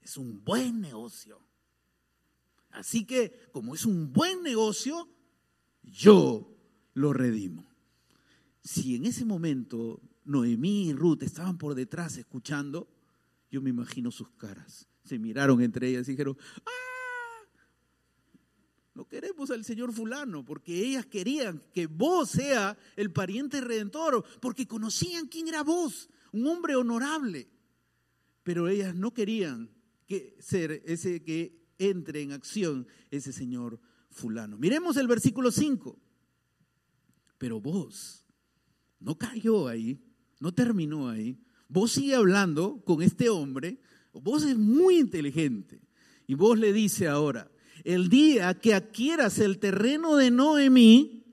Es 0.00 0.16
un 0.16 0.44
buen 0.44 0.80
negocio. 0.80 1.40
Así 2.70 3.06
que, 3.06 3.48
como 3.52 3.74
es 3.74 3.86
un 3.86 4.12
buen 4.12 4.42
negocio, 4.42 5.08
yo 5.82 6.54
lo 6.94 7.12
redimo. 7.12 7.66
Si 8.62 8.96
en 8.96 9.06
ese 9.06 9.24
momento 9.24 10.00
Noemí 10.24 10.88
y 10.88 10.92
Ruth 10.92 11.22
estaban 11.22 11.58
por 11.58 11.74
detrás 11.74 12.16
escuchando, 12.16 12.88
yo 13.50 13.62
me 13.62 13.70
imagino 13.70 14.10
sus 14.10 14.30
caras. 14.30 14.86
Se 15.04 15.18
miraron 15.18 15.62
entre 15.62 15.88
ellas 15.88 16.08
y 16.08 16.12
dijeron, 16.12 16.36
¡ah! 16.64 16.86
No 18.96 19.06
queremos 19.06 19.50
al 19.50 19.62
Señor 19.62 19.92
fulano, 19.92 20.42
porque 20.42 20.82
ellas 20.82 21.04
querían 21.04 21.62
que 21.74 21.86
vos 21.86 22.30
sea 22.30 22.78
el 22.96 23.12
pariente 23.12 23.60
redentor, 23.60 24.24
porque 24.40 24.66
conocían 24.66 25.26
quién 25.26 25.48
era 25.48 25.62
vos, 25.62 26.08
un 26.32 26.46
hombre 26.46 26.76
honorable. 26.76 27.46
Pero 28.42 28.68
ellas 28.68 28.94
no 28.94 29.12
querían 29.12 29.70
que 30.06 30.34
ser 30.40 30.82
ese 30.86 31.22
que 31.22 31.62
entre 31.76 32.22
en 32.22 32.32
acción 32.32 32.88
ese 33.10 33.34
Señor 33.34 33.78
fulano. 34.08 34.56
Miremos 34.56 34.96
el 34.96 35.08
versículo 35.08 35.50
5. 35.50 35.98
Pero 37.36 37.60
vos, 37.60 38.24
no 38.98 39.18
cayó 39.18 39.68
ahí, 39.68 40.00
no 40.40 40.54
terminó 40.54 41.10
ahí. 41.10 41.38
Vos 41.68 41.92
sigue 41.92 42.14
hablando 42.14 42.82
con 42.82 43.02
este 43.02 43.28
hombre, 43.28 43.78
vos 44.14 44.42
es 44.42 44.56
muy 44.56 44.96
inteligente. 44.96 45.82
Y 46.26 46.34
vos 46.34 46.58
le 46.58 46.72
dice 46.72 47.08
ahora, 47.08 47.50
el 47.84 48.08
día 48.08 48.54
que 48.54 48.74
adquieras 48.74 49.38
el 49.38 49.58
terreno 49.58 50.16
de 50.16 50.30
Noemí, 50.30 51.24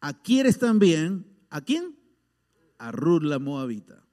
adquieres 0.00 0.58
también, 0.58 1.26
¿a 1.50 1.60
quién? 1.60 1.96
A 2.78 2.92
Ruth 2.92 3.22
la 3.22 3.38
Moabita. 3.38 4.06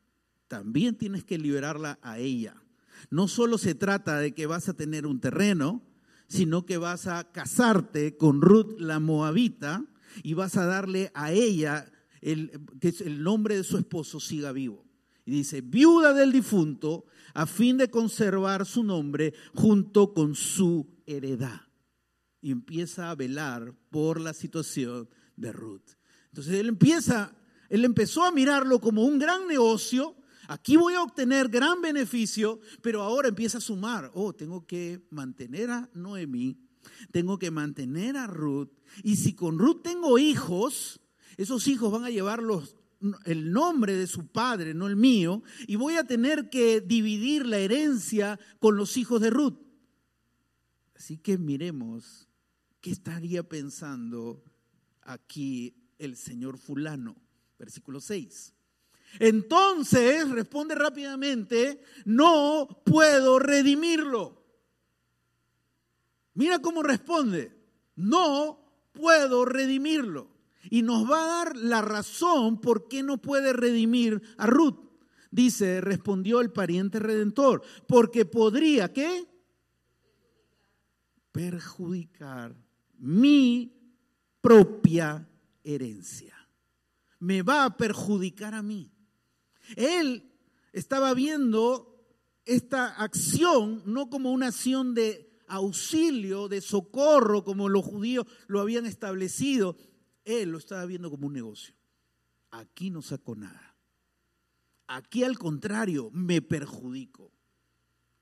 También 0.47 0.95
tienes 0.95 1.23
que 1.23 1.37
liberarla 1.37 1.99
a 2.01 2.19
ella. 2.19 2.55
No 3.09 3.27
solo 3.27 3.57
se 3.57 3.75
trata 3.75 4.17
de 4.19 4.33
que 4.33 4.47
vas 4.47 4.69
a 4.69 4.73
tener 4.73 5.05
un 5.05 5.19
terreno, 5.19 5.83
sino 6.27 6.65
que 6.65 6.77
vas 6.77 7.07
a 7.07 7.31
casarte 7.31 8.17
con 8.17 8.41
Ruth 8.41 8.79
la 8.79 8.99
Moabita 8.99 9.85
y 10.23 10.33
vas 10.33 10.57
a 10.57 10.65
darle 10.65 11.11
a 11.13 11.31
ella 11.31 11.91
el, 12.21 12.51
que 12.79 12.93
el 13.05 13.23
nombre 13.23 13.55
de 13.55 13.63
su 13.63 13.77
esposo 13.77 14.19
siga 14.19 14.51
vivo. 14.51 14.86
Y 15.27 15.31
dice, 15.31 15.59
viuda 15.59 16.13
del 16.13 16.31
difunto, 16.31 17.05
a 17.33 17.45
fin 17.45 17.75
de 17.75 17.89
conservar 17.89 18.65
su 18.65 18.81
nombre 18.81 19.33
junto 19.53 20.13
con 20.13 20.35
su 20.35 20.87
heredad. 21.05 21.63
Y 22.39 22.49
empieza 22.51 23.11
a 23.11 23.15
velar 23.15 23.75
por 23.89 24.21
la 24.21 24.33
situación 24.33 25.09
de 25.35 25.51
Ruth. 25.51 25.97
Entonces 26.27 26.53
él 26.53 26.69
empieza, 26.69 27.35
él 27.67 27.83
empezó 27.83 28.23
a 28.23 28.31
mirarlo 28.31 28.79
como 28.79 29.03
un 29.03 29.19
gran 29.19 29.47
negocio. 29.47 30.15
Aquí 30.47 30.77
voy 30.77 30.93
a 30.93 31.03
obtener 31.03 31.49
gran 31.49 31.81
beneficio, 31.81 32.61
pero 32.81 33.03
ahora 33.03 33.27
empieza 33.27 33.57
a 33.57 33.61
sumar. 33.61 34.09
Oh, 34.13 34.31
tengo 34.31 34.65
que 34.65 35.05
mantener 35.09 35.71
a 35.71 35.89
Noemí, 35.93 36.57
tengo 37.11 37.37
que 37.37 37.51
mantener 37.51 38.15
a 38.15 38.27
Ruth. 38.27 38.69
Y 39.03 39.17
si 39.17 39.33
con 39.33 39.59
Ruth 39.59 39.81
tengo 39.83 40.17
hijos, 40.17 41.01
esos 41.35 41.67
hijos 41.67 41.91
van 41.91 42.05
a 42.05 42.09
llevar 42.09 42.41
el 43.25 43.51
nombre 43.51 43.95
de 43.95 44.07
su 44.07 44.27
padre, 44.27 44.73
no 44.73 44.87
el 44.87 44.95
mío, 44.95 45.43
y 45.67 45.75
voy 45.75 45.95
a 45.95 46.03
tener 46.03 46.49
que 46.49 46.81
dividir 46.81 47.45
la 47.45 47.57
herencia 47.57 48.39
con 48.59 48.75
los 48.75 48.97
hijos 48.97 49.21
de 49.21 49.29
Ruth. 49.29 49.59
Así 50.95 51.17
que 51.17 51.37
miremos 51.37 52.27
qué 52.81 52.91
estaría 52.91 53.43
pensando 53.43 54.43
aquí 55.03 55.75
el 55.99 56.15
señor 56.15 56.57
fulano. 56.57 57.15
Versículo 57.59 58.01
6. 58.01 58.53
Entonces, 59.19 60.29
responde 60.29 60.75
rápidamente, 60.75 61.81
no 62.05 62.67
puedo 62.85 63.39
redimirlo. 63.39 64.43
Mira 66.33 66.59
cómo 66.59 66.83
responde, 66.83 67.55
no 67.95 68.59
puedo 68.91 69.45
redimirlo 69.45 70.36
y 70.69 70.81
nos 70.81 71.09
va 71.09 71.23
a 71.23 71.45
dar 71.45 71.57
la 71.57 71.81
razón 71.81 72.59
por 72.59 72.87
qué 72.87 73.03
no 73.03 73.21
puede 73.21 73.53
redimir 73.53 74.21
a 74.37 74.47
Ruth. 74.47 74.79
Dice, 75.31 75.81
respondió 75.81 76.41
el 76.41 76.51
pariente 76.51 76.99
redentor, 76.99 77.61
porque 77.87 78.25
podría, 78.25 78.91
¿qué? 78.93 79.27
Perjudicar 81.31 82.55
mi 82.99 83.73
propia 84.41 85.27
herencia. 85.63 86.35
Me 87.19 87.41
va 87.41 87.65
a 87.65 87.77
perjudicar 87.77 88.53
a 88.53 88.61
mí. 88.61 88.91
Él 89.75 90.31
estaba 90.71 91.13
viendo 91.13 92.05
esta 92.45 92.87
acción 92.87 93.83
no 93.85 94.09
como 94.09 94.31
una 94.31 94.47
acción 94.47 94.93
de 94.93 95.27
auxilio, 95.47 96.47
de 96.47 96.61
socorro, 96.61 97.43
como 97.43 97.69
los 97.69 97.83
judíos 97.83 98.25
lo 98.47 98.61
habían 98.61 98.85
establecido, 98.85 99.75
él 100.27 100.51
lo 100.51 100.57
estaba 100.57 100.85
viendo 100.85 101.09
como 101.09 101.27
un 101.27 101.33
negocio. 101.33 101.73
Aquí 102.51 102.89
no 102.89 103.01
saco 103.01 103.35
nada. 103.35 103.75
Aquí 104.87 105.23
al 105.23 105.37
contrario, 105.37 106.09
me 106.11 106.41
perjudico. 106.41 107.31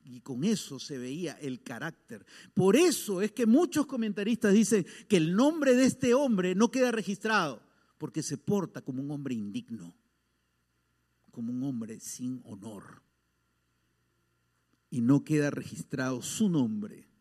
Y 0.03 0.21
con 0.21 0.43
eso 0.43 0.79
se 0.79 0.99
veía 0.99 1.33
el 1.33 1.63
carácter. 1.63 2.25
Por 2.53 2.75
eso 2.75 3.23
es 3.23 3.31
que 3.31 3.47
muchos 3.47 3.87
comentaristas 3.87 4.53
dicen 4.53 4.85
que 5.07 5.17
el 5.17 5.35
nombre 5.35 5.73
de 5.73 5.85
este 5.85 6.13
hombre 6.13 6.53
no 6.53 6.69
queda 6.69 6.91
registrado, 6.91 7.61
porque 7.97 8.21
se 8.21 8.37
porta 8.37 8.83
como 8.83 9.01
un 9.01 9.09
hombre 9.09 9.33
indigno, 9.33 9.95
como 11.31 11.51
un 11.51 11.63
hombre 11.63 11.99
sin 11.99 12.39
honor. 12.45 13.01
Y 14.91 15.01
no 15.01 15.23
queda 15.23 15.49
registrado 15.49 16.21
su 16.21 16.49
nombre 16.49 17.14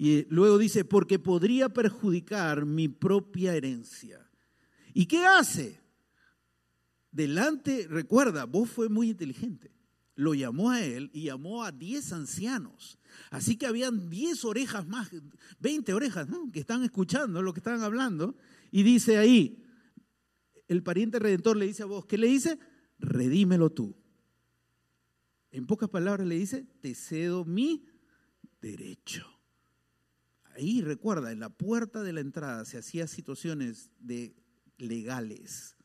y 0.00 0.26
luego 0.30 0.58
dice, 0.58 0.84
porque 0.84 1.18
podría 1.18 1.70
perjudicar 1.70 2.64
mi 2.64 2.86
propia 2.86 3.56
herencia. 3.56 4.24
¿Y 4.94 5.06
qué 5.06 5.26
hace? 5.26 5.80
Delante, 7.10 7.88
recuerda, 7.88 8.44
vos 8.44 8.70
fue 8.70 8.88
muy 8.88 9.10
inteligente. 9.10 9.72
Lo 10.14 10.34
llamó 10.34 10.70
a 10.70 10.84
él 10.84 11.10
y 11.12 11.24
llamó 11.24 11.64
a 11.64 11.72
10 11.72 12.12
ancianos. 12.12 12.96
Así 13.30 13.56
que 13.56 13.66
habían 13.66 14.08
10 14.08 14.44
orejas 14.44 14.86
más, 14.86 15.10
20 15.58 15.92
orejas, 15.92 16.28
¿no? 16.28 16.48
Que 16.52 16.60
están 16.60 16.84
escuchando 16.84 17.42
lo 17.42 17.52
que 17.52 17.58
estaban 17.58 17.82
hablando. 17.82 18.36
Y 18.70 18.84
dice 18.84 19.18
ahí, 19.18 19.64
el 20.68 20.84
pariente 20.84 21.18
redentor 21.18 21.56
le 21.56 21.66
dice 21.66 21.82
a 21.82 21.86
vos, 21.86 22.06
¿qué 22.06 22.18
le 22.18 22.28
dice? 22.28 22.56
Redímelo 23.00 23.70
tú. 23.70 23.96
En 25.50 25.66
pocas 25.66 25.88
palabras 25.88 26.24
le 26.24 26.36
dice, 26.36 26.68
te 26.80 26.94
cedo 26.94 27.44
mi 27.44 27.84
derecho 28.60 29.37
ahí 30.58 30.82
recuerda, 30.82 31.30
en 31.30 31.40
la 31.40 31.50
puerta 31.50 32.02
de 32.02 32.12
la 32.12 32.20
entrada 32.20 32.64
se 32.64 32.78
hacía 32.78 33.06
situaciones 33.06 33.90
de 34.00 34.34
legales. 34.76 35.76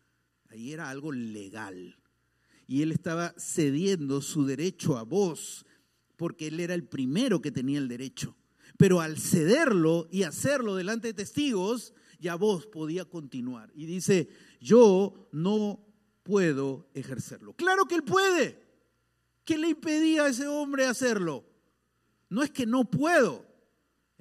Ahí 0.50 0.74
era 0.74 0.90
algo 0.90 1.12
legal. 1.12 2.00
Y 2.66 2.82
él 2.82 2.92
estaba 2.92 3.36
cediendo 3.38 4.22
su 4.22 4.46
derecho 4.46 4.98
a 4.98 5.04
vos, 5.04 5.66
porque 6.16 6.48
él 6.48 6.60
era 6.60 6.74
el 6.74 6.88
primero 6.88 7.42
que 7.42 7.52
tenía 7.52 7.78
el 7.78 7.88
derecho. 7.88 8.36
Pero 8.78 9.00
al 9.00 9.18
cederlo 9.18 10.08
y 10.12 10.24
hacerlo 10.24 10.76
delante 10.76 11.10
de 11.10 11.14
testigos, 11.14 11.94
ya 12.20 12.36
vos 12.36 12.66
podía 12.66 13.06
continuar. 13.06 13.72
Y 13.76 13.86
dice, 13.86 14.30
yo 14.60 15.30
no 15.32 15.86
puedo 16.24 16.90
ejercerlo. 16.96 17.54
Claro 17.54 17.86
que 17.86 17.96
él 17.96 18.04
puede. 18.04 18.64
¿Qué 19.46 19.58
le 19.58 19.70
impedía 19.70 20.24
a 20.24 20.30
ese 20.30 20.48
hombre 20.48 20.86
hacerlo? 20.86 21.46
No 22.30 22.42
es 22.42 22.50
que 22.50 22.66
no 22.66 22.86
puedo, 22.86 23.46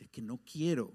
que 0.08 0.22
no 0.22 0.40
quiero. 0.44 0.94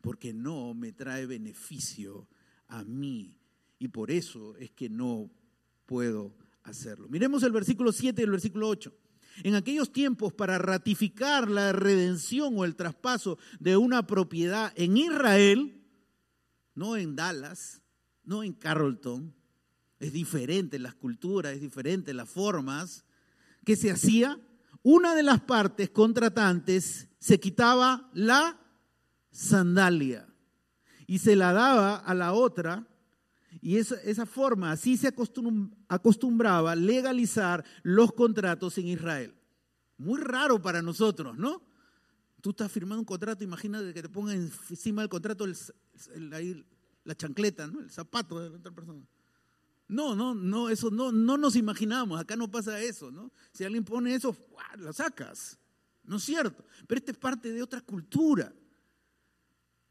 porque 0.00 0.32
no 0.32 0.72
me 0.72 0.92
trae 0.92 1.26
beneficio 1.26 2.26
a 2.68 2.84
mí. 2.84 3.36
Y 3.78 3.88
por 3.88 4.10
eso 4.10 4.56
es 4.56 4.70
que 4.70 4.88
no 4.88 5.30
puedo 5.84 6.34
hacerlo. 6.62 7.06
Miremos 7.08 7.42
el 7.42 7.52
versículo 7.52 7.92
7 7.92 8.20
y 8.20 8.24
el 8.24 8.30
versículo 8.30 8.68
8. 8.68 8.94
En 9.42 9.54
aquellos 9.54 9.92
tiempos, 9.92 10.32
para 10.32 10.58
ratificar 10.58 11.50
la 11.50 11.72
redención 11.72 12.54
o 12.56 12.64
el 12.64 12.76
traspaso 12.76 13.38
de 13.58 13.76
una 13.76 14.06
propiedad 14.06 14.72
en 14.76 14.96
Israel, 14.96 15.82
no 16.74 16.96
en 16.96 17.16
Dallas, 17.16 17.82
no 18.24 18.42
en 18.42 18.52
Carrollton, 18.52 19.34
es 19.98 20.12
diferente 20.12 20.78
las 20.78 20.94
culturas, 20.94 21.54
es 21.54 21.60
diferente 21.60 22.14
las 22.14 22.28
formas, 22.28 23.04
que 23.64 23.76
se 23.76 23.90
hacía, 23.90 24.38
una 24.82 25.14
de 25.14 25.22
las 25.22 25.40
partes 25.40 25.90
contratantes 25.90 27.08
se 27.18 27.38
quitaba 27.38 28.10
la 28.14 28.58
sandalia 29.30 30.26
y 31.06 31.18
se 31.18 31.36
la 31.36 31.52
daba 31.52 31.96
a 31.96 32.14
la 32.14 32.32
otra 32.32 32.86
y 33.60 33.76
esa, 33.76 33.96
esa 34.02 34.26
forma, 34.26 34.70
así 34.70 34.96
se 34.96 35.12
acostumbraba 35.88 36.76
legalizar 36.76 37.64
los 37.82 38.12
contratos 38.12 38.78
en 38.78 38.86
Israel. 38.86 39.34
Muy 39.98 40.20
raro 40.20 40.62
para 40.62 40.80
nosotros, 40.80 41.36
¿no? 41.36 41.62
Tú 42.40 42.50
estás 42.50 42.72
firmando 42.72 43.00
un 43.00 43.04
contrato, 43.04 43.44
imagínate 43.44 43.92
que 43.92 44.02
te 44.02 44.08
pongan 44.08 44.36
encima 44.36 45.02
del 45.02 45.10
contrato 45.10 45.46
la 45.46 47.14
chancleta, 47.14 47.64
el 47.64 47.90
zapato 47.90 48.40
de 48.40 48.50
la 48.50 48.56
otra 48.56 48.72
persona. 48.72 49.04
No, 49.90 50.14
no, 50.14 50.36
no, 50.36 50.68
eso 50.68 50.88
no, 50.88 51.10
no 51.10 51.36
nos 51.36 51.56
imaginamos, 51.56 52.20
acá 52.20 52.36
no 52.36 52.48
pasa 52.48 52.80
eso, 52.80 53.10
¿no? 53.10 53.32
Si 53.52 53.64
alguien 53.64 53.84
pone 53.84 54.14
eso, 54.14 54.36
lo 54.78 54.92
sacas, 54.92 55.58
¿no 56.04 56.18
es 56.18 56.22
cierto? 56.22 56.64
Pero 56.86 57.00
esta 57.00 57.10
es 57.10 57.18
parte 57.18 57.52
de 57.52 57.60
otra 57.60 57.80
cultura. 57.80 58.54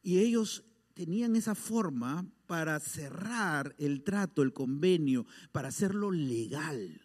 Y 0.01 0.19
ellos 0.19 0.63
tenían 0.93 1.35
esa 1.35 1.53
forma 1.53 2.25
para 2.47 2.79
cerrar 2.79 3.75
el 3.77 4.01
trato, 4.01 4.41
el 4.41 4.53
convenio, 4.53 5.25
para 5.51 5.67
hacerlo 5.67 6.11
legal. 6.11 7.01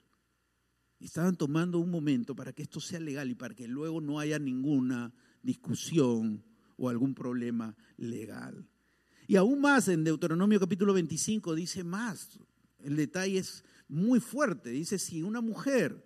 Estaban 1.01 1.35
tomando 1.35 1.81
un 1.81 1.91
momento 1.91 2.37
para 2.37 2.53
que 2.53 2.63
esto 2.63 2.79
sea 2.79 3.01
legal 3.01 3.29
y 3.29 3.35
para 3.35 3.57
que 3.57 3.67
luego 3.67 4.01
no 4.01 4.21
haya 4.21 4.39
ninguna 4.39 5.13
discusión 5.43 6.45
o 6.77 6.89
algún 6.89 7.13
problema 7.13 7.77
legal. 7.97 8.69
Y 9.27 9.35
aún 9.35 9.61
más 9.61 9.89
en 9.89 10.05
Deuteronomio 10.05 10.61
capítulo 10.61 10.95
25 10.95 11.57
dice 11.57 11.83
más, 11.83 12.39
el 12.85 12.97
detalle 12.97 13.39
es 13.39 13.65
muy 13.89 14.21
fuerte, 14.21 14.71
dice 14.71 14.99
si 14.99 15.23
una 15.23 15.41
mujer 15.41 16.05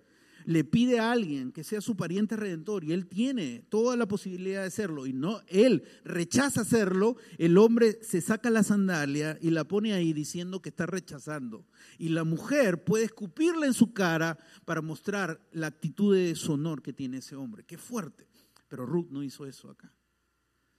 le 0.48 0.64
pide 0.64 0.98
a 0.98 1.12
alguien 1.12 1.52
que 1.52 1.62
sea 1.62 1.82
su 1.82 1.94
pariente 1.94 2.34
redentor 2.34 2.82
y 2.82 2.92
él 2.92 3.06
tiene 3.06 3.66
toda 3.68 3.96
la 3.96 4.08
posibilidad 4.08 4.62
de 4.62 4.68
hacerlo 4.68 5.06
y 5.06 5.12
no 5.12 5.42
él 5.46 5.82
rechaza 6.04 6.62
hacerlo, 6.62 7.16
el 7.36 7.58
hombre 7.58 7.98
se 8.00 8.22
saca 8.22 8.48
la 8.48 8.62
sandalia 8.62 9.36
y 9.42 9.50
la 9.50 9.64
pone 9.64 9.92
ahí 9.92 10.14
diciendo 10.14 10.62
que 10.62 10.70
está 10.70 10.86
rechazando. 10.86 11.66
Y 11.98 12.08
la 12.08 12.24
mujer 12.24 12.82
puede 12.82 13.04
escupirle 13.04 13.66
en 13.66 13.74
su 13.74 13.92
cara 13.92 14.38
para 14.64 14.80
mostrar 14.80 15.38
la 15.52 15.66
actitud 15.66 16.14
de 16.14 16.28
deshonor 16.28 16.80
que 16.80 16.94
tiene 16.94 17.18
ese 17.18 17.36
hombre. 17.36 17.64
Qué 17.64 17.76
fuerte. 17.76 18.26
Pero 18.68 18.86
Ruth 18.86 19.08
no 19.10 19.22
hizo 19.22 19.44
eso 19.44 19.68
acá. 19.68 19.92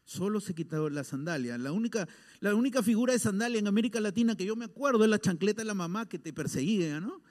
Solo 0.09 0.39
se 0.39 0.55
quitó 0.55 0.89
la 0.89 1.03
sandalia. 1.03 1.55
La 1.59 1.71
única, 1.71 2.07
la 2.39 2.55
única 2.55 2.81
figura 2.81 3.13
de 3.13 3.19
sandalia 3.19 3.59
en 3.59 3.67
América 3.67 4.01
Latina 4.01 4.35
que 4.35 4.43
yo 4.43 4.55
me 4.55 4.65
acuerdo 4.65 5.03
es 5.03 5.09
la 5.11 5.19
chancleta 5.19 5.61
de 5.61 5.65
la 5.65 5.75
mamá 5.75 6.09
que 6.09 6.17
te 6.17 6.33
perseguía, 6.33 6.99
¿no? 6.99 7.21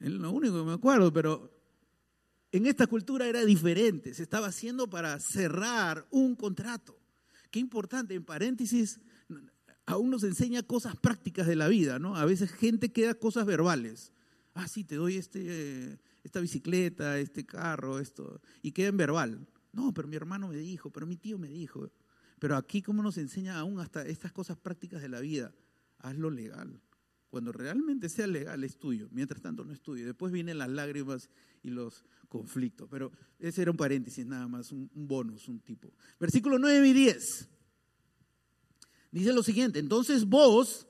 Es 0.00 0.10
lo 0.10 0.32
único 0.32 0.58
que 0.58 0.64
me 0.64 0.72
acuerdo, 0.72 1.12
pero 1.12 1.56
en 2.50 2.66
esta 2.66 2.88
cultura 2.88 3.28
era 3.28 3.44
diferente, 3.44 4.14
se 4.14 4.24
estaba 4.24 4.48
haciendo 4.48 4.90
para 4.90 5.20
cerrar 5.20 6.08
un 6.10 6.34
contrato. 6.34 6.98
Qué 7.52 7.60
importante, 7.60 8.16
en 8.16 8.24
paréntesis, 8.24 8.98
aún 9.86 10.10
nos 10.10 10.24
enseña 10.24 10.64
cosas 10.64 10.96
prácticas 10.96 11.46
de 11.46 11.54
la 11.54 11.68
vida, 11.68 12.00
¿no? 12.00 12.16
A 12.16 12.24
veces 12.24 12.50
gente 12.50 12.90
queda 12.90 13.14
cosas 13.14 13.46
verbales. 13.46 14.12
Ah, 14.54 14.66
sí, 14.66 14.82
te 14.82 14.96
doy 14.96 15.18
este, 15.18 16.00
esta 16.24 16.40
bicicleta, 16.40 17.20
este 17.20 17.46
carro, 17.46 18.00
esto, 18.00 18.40
y 18.60 18.72
queda 18.72 18.88
en 18.88 18.96
verbal. 18.96 19.46
No, 19.72 19.94
pero 19.94 20.08
mi 20.08 20.16
hermano 20.16 20.48
me 20.48 20.56
dijo, 20.56 20.90
pero 20.90 21.06
mi 21.06 21.16
tío 21.16 21.38
me 21.38 21.48
dijo. 21.48 21.92
Pero 22.38 22.56
aquí, 22.56 22.82
¿cómo 22.82 23.02
nos 23.02 23.18
enseña 23.18 23.58
aún 23.58 23.80
hasta 23.80 24.02
estas 24.06 24.32
cosas 24.32 24.56
prácticas 24.56 25.02
de 25.02 25.08
la 25.08 25.20
vida? 25.20 25.54
Hazlo 25.98 26.30
legal. 26.30 26.80
Cuando 27.30 27.52
realmente 27.52 28.08
sea 28.08 28.26
legal 28.26 28.64
es 28.64 28.78
tuyo, 28.78 29.08
mientras 29.10 29.42
tanto 29.42 29.64
no 29.64 29.72
es 29.72 29.82
tuyo. 29.82 30.06
Después 30.06 30.32
vienen 30.32 30.58
las 30.58 30.70
lágrimas 30.70 31.28
y 31.62 31.70
los 31.70 32.04
conflictos. 32.28 32.88
Pero 32.90 33.12
ese 33.38 33.62
era 33.62 33.70
un 33.70 33.76
paréntesis 33.76 34.24
nada 34.24 34.48
más, 34.48 34.72
un, 34.72 34.90
bonus, 34.94 35.48
un 35.48 35.60
tipo. 35.60 35.92
Versículo 36.18 36.58
9 36.58 36.88
y 36.88 36.92
10. 36.92 37.48
Dice 39.10 39.32
lo 39.32 39.42
siguiente, 39.42 39.78
entonces 39.78 40.24
vos, 40.24 40.86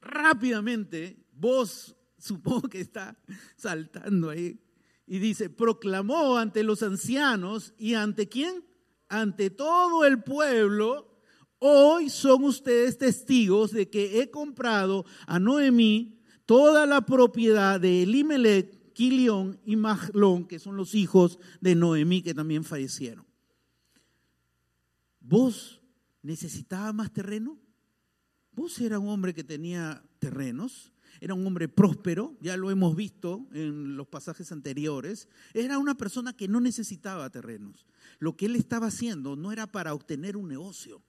rápidamente, 0.00 1.24
vos 1.32 1.96
supongo 2.18 2.68
que 2.68 2.80
está 2.80 3.16
saltando 3.56 4.30
ahí, 4.30 4.60
y 5.06 5.18
dice, 5.18 5.50
proclamó 5.50 6.38
ante 6.38 6.62
los 6.62 6.82
ancianos 6.82 7.74
y 7.76 7.94
ante 7.94 8.28
quién? 8.28 8.64
Ante 9.12 9.50
todo 9.50 10.04
el 10.04 10.22
pueblo 10.22 11.12
Hoy 11.64 12.10
son 12.10 12.42
ustedes 12.42 12.98
testigos 12.98 13.70
de 13.70 13.88
que 13.88 14.20
he 14.20 14.32
comprado 14.32 15.06
a 15.28 15.38
Noemí 15.38 16.20
toda 16.44 16.86
la 16.86 17.02
propiedad 17.02 17.78
de 17.78 18.02
Elimelech, 18.02 18.92
Quilión 18.94 19.60
y 19.64 19.76
Mahlón, 19.76 20.48
que 20.48 20.58
son 20.58 20.76
los 20.76 20.96
hijos 20.96 21.38
de 21.60 21.76
Noemí 21.76 22.20
que 22.20 22.34
también 22.34 22.64
fallecieron. 22.64 23.24
¿Vos 25.20 25.80
necesitabas 26.20 26.92
más 26.92 27.12
terreno? 27.12 27.60
Vos 28.50 28.80
era 28.80 28.98
un 28.98 29.08
hombre 29.08 29.32
que 29.32 29.44
tenía 29.44 30.02
terrenos, 30.18 30.92
era 31.22 31.34
un 31.34 31.46
hombre 31.46 31.68
próspero, 31.68 32.36
ya 32.40 32.56
lo 32.56 32.72
hemos 32.72 32.96
visto 32.96 33.46
en 33.52 33.96
los 33.96 34.08
pasajes 34.08 34.50
anteriores, 34.50 35.28
era 35.54 35.78
una 35.78 35.96
persona 35.96 36.32
que 36.32 36.48
no 36.48 36.60
necesitaba 36.60 37.30
terrenos. 37.30 37.86
Lo 38.18 38.36
que 38.36 38.46
él 38.46 38.56
estaba 38.56 38.88
haciendo 38.88 39.36
no 39.36 39.52
era 39.52 39.68
para 39.68 39.94
obtener 39.94 40.36
un 40.36 40.48
negocio, 40.48 41.00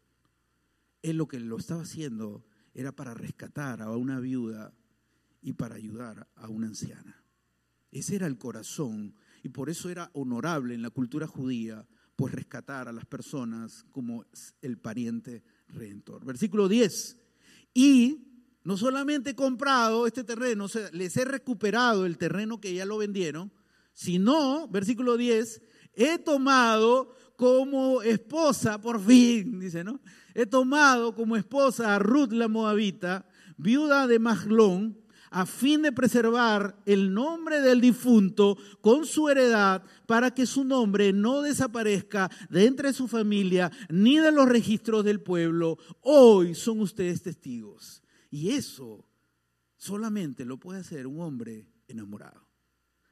él 1.01 1.17
lo 1.17 1.27
que 1.27 1.39
lo 1.39 1.57
estaba 1.57 1.81
haciendo 1.81 2.45
era 2.75 2.91
para 2.91 3.15
rescatar 3.15 3.81
a 3.81 3.89
una 3.89 4.19
viuda 4.19 4.71
y 5.41 5.53
para 5.53 5.73
ayudar 5.73 6.29
a 6.35 6.47
una 6.47 6.67
anciana. 6.67 7.23
Ese 7.89 8.15
era 8.15 8.27
el 8.27 8.37
corazón 8.37 9.15
y 9.41 9.49
por 9.49 9.71
eso 9.71 9.89
era 9.89 10.11
honorable 10.13 10.75
en 10.75 10.83
la 10.83 10.91
cultura 10.91 11.25
judía, 11.25 11.87
pues 12.15 12.35
rescatar 12.35 12.87
a 12.87 12.93
las 12.93 13.07
personas 13.07 13.83
como 13.89 14.25
el 14.61 14.77
pariente 14.77 15.43
redentor. 15.69 16.23
Versículo 16.23 16.67
10. 16.67 17.17
Y 17.73 18.32
no 18.63 18.77
solamente 18.77 19.31
he 19.31 19.35
comprado 19.35 20.07
este 20.07 20.23
terreno, 20.23 20.67
les 20.91 21.17
he 21.17 21.25
recuperado 21.25 22.05
el 22.05 22.17
terreno 22.17 22.61
que 22.61 22.73
ya 22.73 22.85
lo 22.85 22.97
vendieron, 22.97 23.51
sino, 23.93 24.67
versículo 24.69 25.17
10, 25.17 25.61
he 25.95 26.17
tomado 26.17 27.15
como 27.35 28.01
esposa, 28.01 28.81
por 28.81 29.03
fin, 29.03 29.59
dice, 29.59 29.83
¿no? 29.83 29.99
He 30.33 30.45
tomado 30.45 31.13
como 31.13 31.35
esposa 31.35 31.95
a 31.95 31.99
Ruth 31.99 32.31
la 32.31 32.47
Moabita, 32.47 33.25
viuda 33.57 34.07
de 34.07 34.19
Mahlón, 34.19 34.97
a 35.29 35.47
fin 35.47 35.81
de 35.81 35.91
preservar 35.91 36.79
el 36.85 37.11
nombre 37.11 37.59
del 37.59 37.81
difunto 37.81 38.55
con 38.81 39.05
su 39.05 39.29
heredad, 39.29 39.83
para 40.05 40.31
que 40.31 40.45
su 40.45 40.63
nombre 40.63 41.11
no 41.11 41.41
desaparezca 41.41 42.29
de 42.49 42.67
entre 42.67 42.93
su 42.93 43.07
familia 43.07 43.71
ni 43.89 44.19
de 44.19 44.31
los 44.31 44.47
registros 44.47 45.03
del 45.03 45.21
pueblo. 45.21 45.79
Hoy 46.01 46.53
son 46.53 46.81
ustedes 46.81 47.23
testigos. 47.23 48.02
Y 48.33 48.49
eso 48.49 49.05
solamente 49.77 50.43
lo 50.43 50.59
puede 50.59 50.79
hacer 50.79 51.05
un 51.05 51.21
hombre 51.21 51.67
enamorado. 51.87 52.49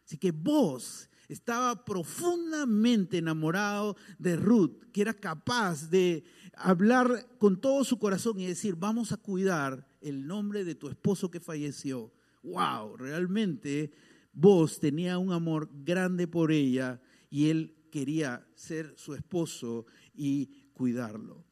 Así 0.04 0.18
que 0.18 0.32
vos 0.32 1.12
estaba 1.30 1.86
profundamente 1.86 3.20
enamorado 3.20 3.96
de 4.18 4.36
Ruth, 4.36 4.82
que 4.92 5.02
era 5.02 5.14
capaz 5.14 5.92
de 5.92 6.24
hablar 6.56 7.38
con 7.38 7.62
todo 7.62 7.84
su 7.84 8.00
corazón 8.00 8.40
y 8.40 8.48
decir, 8.48 8.76
vamos 8.76 9.12
a 9.12 9.18
cuidar 9.18 9.88
el 10.02 10.26
nombre 10.26 10.66
de 10.66 10.74
tu 10.74 10.90
esposo 10.90 11.30
que 11.30 11.40
falleció. 11.40 12.12
¡Wow! 12.42 12.98
Realmente 12.98 13.92
vos 14.34 14.80
tenía 14.80 15.20
un 15.20 15.34
amor 15.34 15.70
grande 15.72 16.28
por 16.28 16.52
ella 16.52 17.00
y 17.30 17.52
él 17.52 17.76
quería 17.92 18.44
ser 18.56 18.96
su 18.98 19.14
esposo 19.14 19.86
y 20.16 20.48
cuidarlo. 20.74 21.46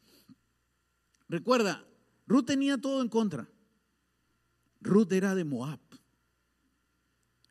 Recuerda, 1.27 1.85
Ruth 2.25 2.45
tenía 2.45 2.79
todo 2.79 3.03
en 3.03 3.09
contra. 3.09 3.47
Ruth 4.81 5.11
era 5.11 5.35
de 5.35 5.43
Moab. 5.43 5.79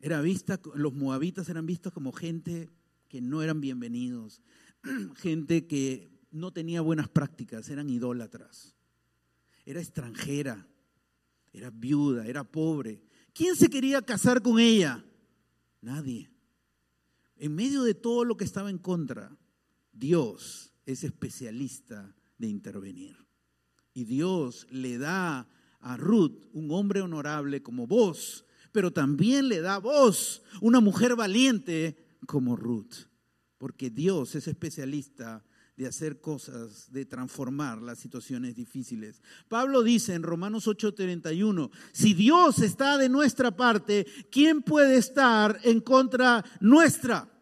Era 0.00 0.20
vista, 0.20 0.60
los 0.74 0.94
moabitas 0.94 1.48
eran 1.48 1.66
vistos 1.66 1.92
como 1.92 2.12
gente 2.12 2.70
que 3.08 3.20
no 3.20 3.42
eran 3.42 3.60
bienvenidos, 3.60 4.42
gente 5.16 5.66
que 5.66 6.08
no 6.30 6.52
tenía 6.52 6.80
buenas 6.80 7.08
prácticas, 7.08 7.68
eran 7.68 7.90
idólatras. 7.90 8.76
Era 9.64 9.80
extranjera, 9.80 10.66
era 11.52 11.70
viuda, 11.70 12.26
era 12.26 12.44
pobre. 12.44 13.02
¿Quién 13.32 13.56
se 13.56 13.68
quería 13.68 14.02
casar 14.02 14.40
con 14.42 14.58
ella? 14.58 15.04
Nadie. 15.80 16.30
En 17.36 17.54
medio 17.54 17.82
de 17.82 17.94
todo 17.94 18.24
lo 18.24 18.36
que 18.36 18.44
estaba 18.44 18.70
en 18.70 18.78
contra, 18.78 19.36
Dios 19.92 20.72
es 20.86 21.04
especialista 21.04 22.14
de 22.38 22.48
intervenir. 22.48 23.16
Y 23.94 24.04
Dios 24.04 24.66
le 24.70 24.98
da 24.98 25.48
a 25.80 25.96
Ruth 25.96 26.46
un 26.52 26.70
hombre 26.70 27.00
honorable 27.00 27.62
como 27.62 27.86
vos, 27.86 28.44
pero 28.72 28.92
también 28.92 29.48
le 29.48 29.60
da 29.60 29.76
a 29.76 29.80
vos 29.80 30.42
una 30.60 30.80
mujer 30.80 31.16
valiente 31.16 31.96
como 32.26 32.56
Ruth, 32.56 33.06
porque 33.58 33.90
Dios 33.90 34.34
es 34.34 34.48
especialista 34.48 35.44
de 35.78 35.86
hacer 35.86 36.20
cosas, 36.20 36.90
de 36.90 37.06
transformar 37.06 37.80
las 37.80 38.00
situaciones 38.00 38.56
difíciles. 38.56 39.22
Pablo 39.46 39.84
dice 39.84 40.14
en 40.14 40.24
Romanos 40.24 40.66
8:31, 40.66 41.70
si 41.92 42.14
Dios 42.14 42.58
está 42.58 42.98
de 42.98 43.08
nuestra 43.08 43.56
parte, 43.56 44.04
¿quién 44.30 44.62
puede 44.62 44.96
estar 44.96 45.60
en 45.62 45.80
contra 45.80 46.44
nuestra? 46.60 47.32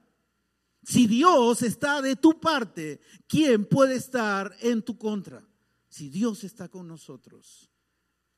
Si 0.83 1.07
Dios 1.07 1.63
está 1.63 2.03
de 2.03 2.15
tu 2.15 2.39
parte, 2.39 3.01
¿quién 3.27 3.65
puede 3.65 3.97
estar 3.97 4.55
en 4.61 4.83
tu 4.83 4.99
contra? 4.99 5.43
Si 5.89 6.11
Dios 6.11 6.45
está 6.45 6.69
con 6.69 6.87
nosotros, 6.87 7.71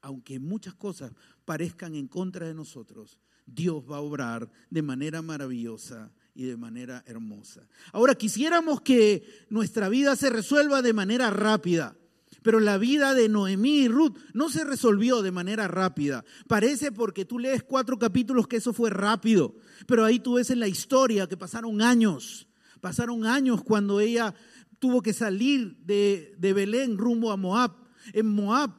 aunque 0.02 0.38
muchas 0.38 0.74
cosas 0.74 1.12
parezcan 1.44 1.94
en 1.94 2.08
contra 2.08 2.46
de 2.46 2.54
nosotros, 2.54 3.18
Dios 3.46 3.82
va 3.90 3.96
a 3.96 4.00
obrar 4.00 4.50
de 4.70 4.82
manera 4.82 5.22
maravillosa 5.22 6.12
y 6.34 6.44
de 6.44 6.56
manera 6.56 7.02
hermosa. 7.06 7.66
Ahora 7.92 8.14
quisiéramos 8.14 8.80
que 8.80 9.46
nuestra 9.48 9.88
vida 9.88 10.14
se 10.16 10.30
resuelva 10.30 10.82
de 10.82 10.92
manera 10.92 11.30
rápida. 11.30 11.96
Pero 12.42 12.60
la 12.60 12.78
vida 12.78 13.14
de 13.14 13.28
Noemí 13.28 13.80
y 13.80 13.88
Ruth 13.88 14.16
no 14.32 14.48
se 14.48 14.64
resolvió 14.64 15.22
de 15.22 15.32
manera 15.32 15.66
rápida. 15.66 16.24
Parece 16.46 16.92
porque 16.92 17.24
tú 17.24 17.38
lees 17.38 17.62
cuatro 17.64 17.98
capítulos 17.98 18.46
que 18.46 18.56
eso 18.56 18.72
fue 18.72 18.90
rápido. 18.90 19.56
Pero 19.86 20.04
ahí 20.04 20.20
tú 20.20 20.34
ves 20.34 20.50
en 20.50 20.60
la 20.60 20.68
historia 20.68 21.26
que 21.26 21.36
pasaron 21.36 21.82
años. 21.82 22.46
Pasaron 22.80 23.26
años 23.26 23.64
cuando 23.64 23.98
ella 23.98 24.34
tuvo 24.78 25.02
que 25.02 25.12
salir 25.12 25.78
de, 25.84 26.34
de 26.38 26.52
Belén 26.52 26.96
rumbo 26.96 27.32
a 27.32 27.36
Moab. 27.36 27.72
En 28.12 28.26
Moab 28.26 28.70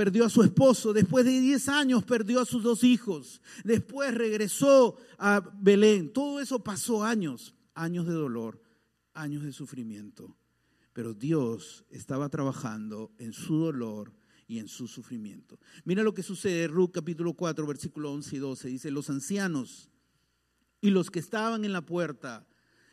perdió 0.00 0.24
a 0.24 0.30
su 0.30 0.42
esposo, 0.42 0.94
después 0.94 1.26
de 1.26 1.38
10 1.42 1.68
años 1.68 2.04
perdió 2.04 2.40
a 2.40 2.46
sus 2.46 2.62
dos 2.62 2.84
hijos, 2.84 3.42
después 3.64 4.14
regresó 4.14 4.96
a 5.18 5.42
Belén. 5.60 6.10
Todo 6.10 6.40
eso 6.40 6.64
pasó 6.64 7.04
años, 7.04 7.54
años 7.74 8.06
de 8.06 8.14
dolor, 8.14 8.62
años 9.12 9.42
de 9.42 9.52
sufrimiento. 9.52 10.38
Pero 10.94 11.12
Dios 11.12 11.84
estaba 11.90 12.30
trabajando 12.30 13.12
en 13.18 13.34
su 13.34 13.58
dolor 13.58 14.14
y 14.48 14.58
en 14.58 14.68
su 14.68 14.88
sufrimiento. 14.88 15.60
Mira 15.84 16.02
lo 16.02 16.14
que 16.14 16.22
sucede 16.22 16.66
Ruth 16.66 16.92
capítulo 16.94 17.34
4, 17.34 17.66
versículo 17.66 18.10
11 18.10 18.36
y 18.36 18.38
12. 18.38 18.68
Dice, 18.68 18.90
los 18.90 19.10
ancianos 19.10 19.90
y 20.80 20.88
los 20.88 21.10
que 21.10 21.18
estaban 21.18 21.66
en 21.66 21.74
la 21.74 21.84
puerta 21.84 22.46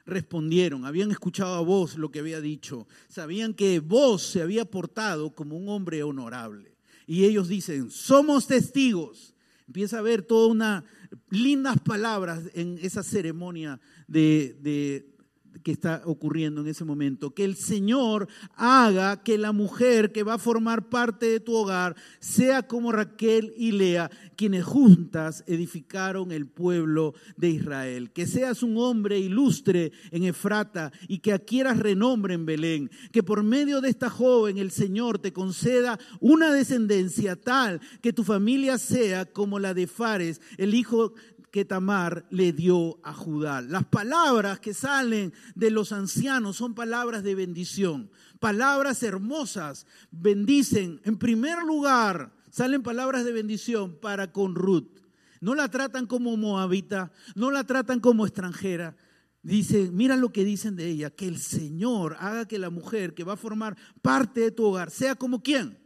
respondieron, 0.05 0.83
habían 0.83 1.11
escuchado 1.11 1.55
a 1.55 1.61
vos 1.61 1.97
lo 1.97 2.11
que 2.11 2.19
había 2.19 2.41
dicho, 2.41 2.85
sabían 3.07 3.53
que 3.53 3.79
vos 3.79 4.23
se 4.23 4.41
había 4.41 4.65
portado 4.65 5.33
como 5.33 5.55
un 5.55 5.69
hombre 5.69 6.03
honorable 6.03 6.76
y 7.07 7.23
ellos 7.25 7.47
dicen, 7.47 7.89
somos 7.89 8.45
testigos. 8.45 9.33
Empieza 9.65 9.97
a 9.97 10.01
ver 10.03 10.21
todas 10.21 10.51
unas 10.51 10.83
lindas 11.29 11.79
palabras 11.79 12.43
en 12.53 12.77
esa 12.81 13.01
ceremonia 13.01 13.79
de 14.07 15.16
que 15.63 15.71
está 15.71 16.01
ocurriendo 16.05 16.61
en 16.61 16.67
ese 16.67 16.85
momento. 16.85 17.33
Que 17.33 17.43
el 17.43 17.55
Señor 17.55 18.27
haga 18.55 19.23
que 19.23 19.37
la 19.37 19.51
mujer 19.51 20.11
que 20.11 20.23
va 20.23 20.35
a 20.35 20.39
formar 20.39 20.89
parte 20.89 21.27
de 21.27 21.39
tu 21.39 21.53
hogar 21.53 21.95
sea 22.19 22.63
como 22.63 22.91
Raquel 22.91 23.53
y 23.57 23.71
Lea, 23.71 24.09
quienes 24.35 24.63
juntas 24.63 25.43
edificaron 25.47 26.31
el 26.31 26.47
pueblo 26.47 27.13
de 27.35 27.49
Israel. 27.49 28.11
Que 28.11 28.27
seas 28.27 28.63
un 28.63 28.77
hombre 28.77 29.19
ilustre 29.19 29.91
en 30.11 30.23
Efrata 30.23 30.91
y 31.07 31.19
que 31.19 31.33
adquieras 31.33 31.79
renombre 31.79 32.33
en 32.33 32.45
Belén. 32.45 32.91
Que 33.11 33.23
por 33.23 33.43
medio 33.43 33.81
de 33.81 33.89
esta 33.89 34.09
joven 34.09 34.57
el 34.57 34.71
Señor 34.71 35.19
te 35.19 35.33
conceda 35.33 35.99
una 36.19 36.51
descendencia 36.51 37.35
tal 37.35 37.81
que 38.01 38.13
tu 38.13 38.23
familia 38.23 38.77
sea 38.77 39.25
como 39.25 39.59
la 39.59 39.73
de 39.73 39.87
Fares, 39.87 40.41
el 40.57 40.73
hijo 40.73 41.13
que 41.51 41.65
Tamar 41.65 42.25
le 42.29 42.51
dio 42.53 42.99
a 43.03 43.13
Judá. 43.13 43.61
Las 43.61 43.85
palabras 43.85 44.59
que 44.59 44.73
salen 44.73 45.33
de 45.55 45.71
los 45.71 45.91
ancianos 45.91 46.57
son 46.57 46.75
palabras 46.75 47.23
de 47.23 47.35
bendición, 47.35 48.11
palabras 48.39 49.03
hermosas. 49.03 49.85
Bendicen, 50.11 51.01
en 51.03 51.17
primer 51.17 51.63
lugar, 51.63 52.33
salen 52.49 52.83
palabras 52.83 53.25
de 53.25 53.31
bendición 53.31 53.97
para 53.99 54.31
con 54.31 54.55
Ruth. 54.55 54.99
No 55.41 55.55
la 55.55 55.69
tratan 55.69 56.07
como 56.07 56.35
moabita, 56.37 57.11
no 57.35 57.51
la 57.51 57.63
tratan 57.63 57.99
como 57.99 58.25
extranjera. 58.25 58.95
Dice, 59.43 59.91
mira 59.91 60.17
lo 60.17 60.33
que 60.33 60.43
dicen 60.43 60.75
de 60.75 60.87
ella, 60.87 61.09
que 61.09 61.27
el 61.27 61.37
Señor 61.37 62.17
haga 62.19 62.47
que 62.47 62.59
la 62.59 62.69
mujer 62.69 63.13
que 63.13 63.23
va 63.23 63.33
a 63.33 63.37
formar 63.37 63.77
parte 64.01 64.41
de 64.41 64.51
tu 64.51 64.65
hogar 64.65 64.91
sea 64.91 65.15
como 65.15 65.41
quién? 65.41 65.77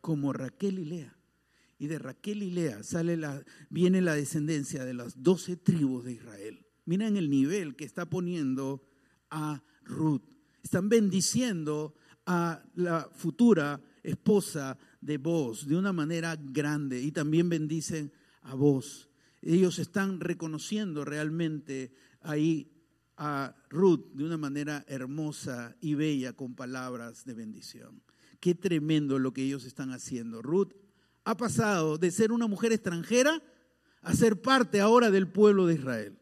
Como 0.00 0.32
Raquel 0.32 0.78
y 0.80 0.84
Lea. 0.86 1.13
Y 1.84 1.86
de 1.86 1.98
Raquel 1.98 2.42
y 2.42 2.50
Lea 2.50 2.82
sale 2.82 3.14
la, 3.14 3.44
viene 3.68 4.00
la 4.00 4.14
descendencia 4.14 4.86
de 4.86 4.94
las 4.94 5.22
doce 5.22 5.58
tribus 5.58 6.02
de 6.04 6.12
Israel. 6.12 6.64
Miren 6.86 7.18
el 7.18 7.28
nivel 7.28 7.76
que 7.76 7.84
está 7.84 8.08
poniendo 8.08 8.82
a 9.28 9.62
Ruth. 9.82 10.22
Están 10.62 10.88
bendiciendo 10.88 11.94
a 12.24 12.64
la 12.74 13.10
futura 13.12 13.82
esposa 14.02 14.78
de 15.02 15.18
vos 15.18 15.68
de 15.68 15.76
una 15.76 15.92
manera 15.92 16.38
grande 16.40 17.02
y 17.02 17.12
también 17.12 17.50
bendicen 17.50 18.10
a 18.40 18.54
vos. 18.54 19.10
Ellos 19.42 19.78
están 19.78 20.20
reconociendo 20.20 21.04
realmente 21.04 21.92
ahí 22.22 22.72
a 23.18 23.54
Ruth 23.68 24.06
de 24.14 24.24
una 24.24 24.38
manera 24.38 24.86
hermosa 24.88 25.76
y 25.82 25.92
bella 25.96 26.32
con 26.32 26.54
palabras 26.54 27.26
de 27.26 27.34
bendición. 27.34 28.02
Qué 28.40 28.54
tremendo 28.54 29.18
lo 29.18 29.34
que 29.34 29.42
ellos 29.42 29.66
están 29.66 29.90
haciendo. 29.90 30.40
Ruth 30.40 30.72
ha 31.24 31.36
pasado 31.36 31.98
de 31.98 32.10
ser 32.10 32.32
una 32.32 32.46
mujer 32.46 32.72
extranjera 32.72 33.42
a 34.02 34.14
ser 34.14 34.42
parte 34.42 34.80
ahora 34.80 35.10
del 35.10 35.28
pueblo 35.28 35.66
de 35.66 35.74
Israel. 35.74 36.18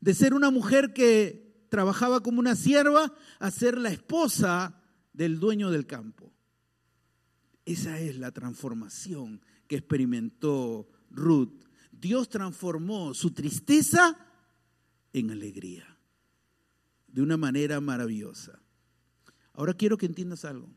De 0.00 0.14
ser 0.14 0.34
una 0.34 0.50
mujer 0.50 0.92
que 0.92 1.66
trabajaba 1.68 2.20
como 2.20 2.40
una 2.40 2.56
sierva 2.56 3.14
a 3.38 3.50
ser 3.50 3.78
la 3.78 3.90
esposa 3.90 4.82
del 5.12 5.38
dueño 5.38 5.70
del 5.70 5.86
campo. 5.86 6.32
Esa 7.64 8.00
es 8.00 8.16
la 8.16 8.32
transformación 8.32 9.40
que 9.68 9.76
experimentó 9.76 10.88
Ruth. 11.10 11.64
Dios 11.92 12.28
transformó 12.28 13.14
su 13.14 13.32
tristeza 13.32 14.16
en 15.12 15.30
alegría 15.30 15.96
de 17.06 17.22
una 17.22 17.36
manera 17.36 17.80
maravillosa. 17.80 18.60
Ahora 19.52 19.74
quiero 19.74 19.96
que 19.96 20.06
entiendas 20.06 20.44
algo. 20.44 20.68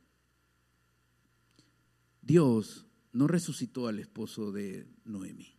Dios 2.22 2.86
no 3.14 3.28
resucitó 3.28 3.88
al 3.88 4.00
esposo 4.00 4.52
de 4.52 4.88
Noemi. 5.06 5.56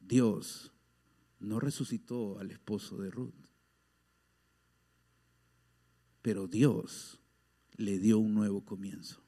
Dios 0.00 0.72
no 1.38 1.60
resucitó 1.60 2.38
al 2.38 2.50
esposo 2.50 2.96
de 2.96 3.10
Ruth. 3.10 3.34
Pero 6.22 6.48
Dios 6.48 7.20
le 7.76 7.98
dio 7.98 8.18
un 8.18 8.34
nuevo 8.34 8.64
comienzo. 8.64 9.22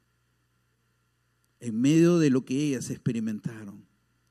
En 1.60 1.78
medio 1.78 2.18
de 2.18 2.30
lo 2.30 2.46
que 2.46 2.54
ellas 2.54 2.88
experimentaron, 2.88 3.86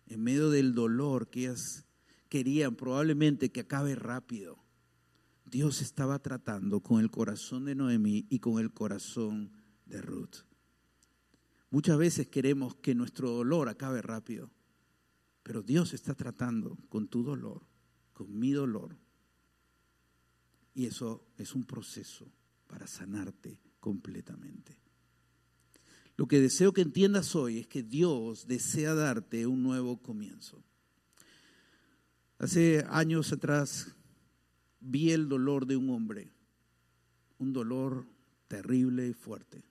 en 0.07 0.23
medio 0.23 0.49
del 0.49 0.73
dolor 0.73 1.29
que 1.29 1.41
ellas 1.41 1.85
querían 2.27 2.75
probablemente 2.75 3.51
que 3.51 3.61
acabe 3.61 3.93
rápido, 3.95 4.57
Dios 5.45 5.81
estaba 5.81 6.19
tratando 6.19 6.81
con 6.81 6.99
el 6.99 7.11
corazón 7.11 7.65
de 7.65 7.75
Noemi 7.75 8.25
y 8.29 8.39
con 8.39 8.59
el 8.59 8.73
corazón 8.73 9.51
de 9.85 10.01
Ruth. 10.01 10.48
Muchas 11.71 11.97
veces 11.97 12.27
queremos 12.27 12.75
que 12.75 12.95
nuestro 12.95 13.29
dolor 13.29 13.69
acabe 13.69 14.01
rápido, 14.01 14.49
pero 15.43 15.61
Dios 15.61 15.93
está 15.93 16.15
tratando 16.15 16.77
con 16.89 17.07
tu 17.07 17.23
dolor, 17.23 17.61
con 18.13 18.37
mi 18.37 18.51
dolor. 18.51 18.97
Y 20.73 20.85
eso 20.85 21.27
es 21.37 21.53
un 21.53 21.65
proceso 21.65 22.31
para 22.67 22.87
sanarte 22.87 23.61
completamente. 23.79 24.79
Lo 26.17 26.27
que 26.27 26.41
deseo 26.41 26.73
que 26.73 26.81
entiendas 26.81 27.35
hoy 27.35 27.59
es 27.59 27.67
que 27.67 27.83
Dios 27.83 28.47
desea 28.47 28.93
darte 28.93 29.45
un 29.45 29.61
nuevo 29.61 30.01
comienzo. 30.01 30.63
Hace 32.39 32.83
años 32.89 33.31
atrás 33.31 33.95
vi 34.79 35.11
el 35.11 35.29
dolor 35.29 35.65
de 35.65 35.77
un 35.77 35.89
hombre, 35.91 36.31
un 37.37 37.53
dolor 37.53 38.07
terrible 38.47 39.07
y 39.07 39.13
fuerte 39.13 39.68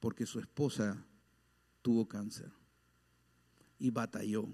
porque 0.00 0.26
su 0.26 0.40
esposa 0.40 1.06
tuvo 1.82 2.08
cáncer 2.08 2.50
y 3.78 3.90
batalló, 3.90 4.48